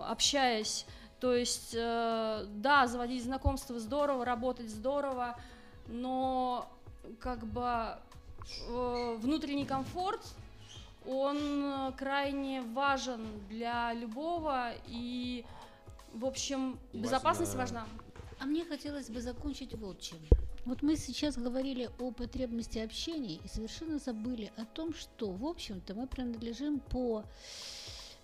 [0.06, 0.86] общаясь,
[1.20, 5.38] то есть э, да, заводить знакомство здорово, работать здорово,
[5.86, 6.70] но
[7.18, 7.96] как бы
[8.68, 10.20] э, внутренний комфорт
[11.06, 15.46] он крайне важен для любого и
[16.12, 17.86] в общем безопасность важна.
[18.38, 20.18] А мне хотелось бы закончить вот чем.
[20.70, 25.96] Вот мы сейчас говорили о потребности общения и совершенно забыли о том, что, в общем-то,
[25.96, 27.24] мы принадлежим по,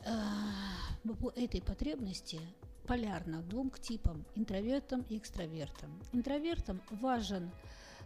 [0.05, 2.39] э, по этой потребности
[2.87, 5.91] полярно двум типам– интровертам и экстравертам.
[6.13, 7.51] Интровертам важен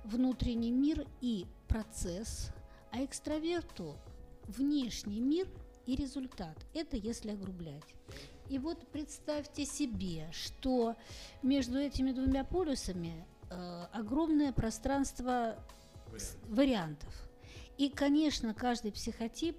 [0.04, 2.48] внутренний мир и процесс,
[2.92, 3.94] а экстраверту–
[4.44, 5.48] внешний мир
[5.84, 6.56] и результат.
[6.72, 7.84] Это если огрублять.
[8.48, 10.96] И вот представьте себе, что
[11.42, 15.56] между этими двумя полюсами э, огромное пространство
[16.06, 16.38] Вариант.
[16.48, 17.30] вариантов.
[17.78, 19.56] И, конечно, каждый психотип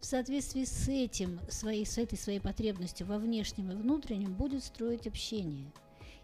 [0.00, 5.06] в соответствии с этим, своей, с этой своей потребностью во внешнем и внутреннем будет строить
[5.06, 5.72] общение.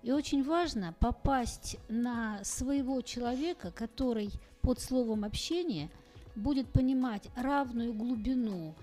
[0.02, 4.30] И очень важно попасть на своего человека, который
[4.62, 5.90] под словом общение
[6.36, 8.74] будет понимать равную глубину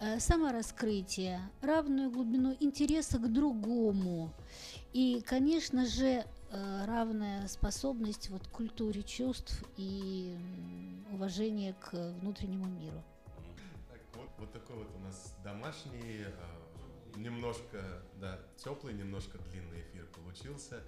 [0.00, 4.30] э, самораскрытия, равную глубину интереса к другому
[4.92, 10.36] И, конечно же, равная способность вот, к культуре чувств и
[11.10, 13.02] уважение к внутреннему миру.
[13.88, 20.06] Так, вот, вот такой вот у нас домашний, э, немножко, да, теплый, немножко длинный эфир
[20.06, 20.82] получился.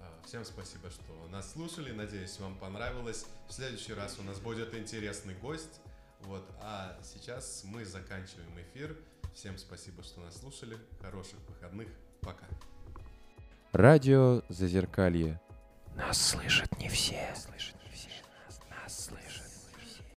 [0.00, 1.92] Э, всем спасибо, что нас слушали.
[1.92, 3.26] Надеюсь, вам понравилось.
[3.48, 5.80] В следующий раз у нас будет интересный гость.
[6.20, 8.96] Вот, а сейчас мы заканчиваем эфир.
[9.34, 10.78] Всем спасибо, что нас слушали.
[11.00, 11.88] Хороших выходных.
[12.20, 12.46] Пока.
[13.72, 15.40] Радио Зазеркалье.
[15.96, 17.26] Нас слышат не все.
[17.30, 18.10] Нас, слышат не все.
[18.46, 19.21] Нас, нас слышат.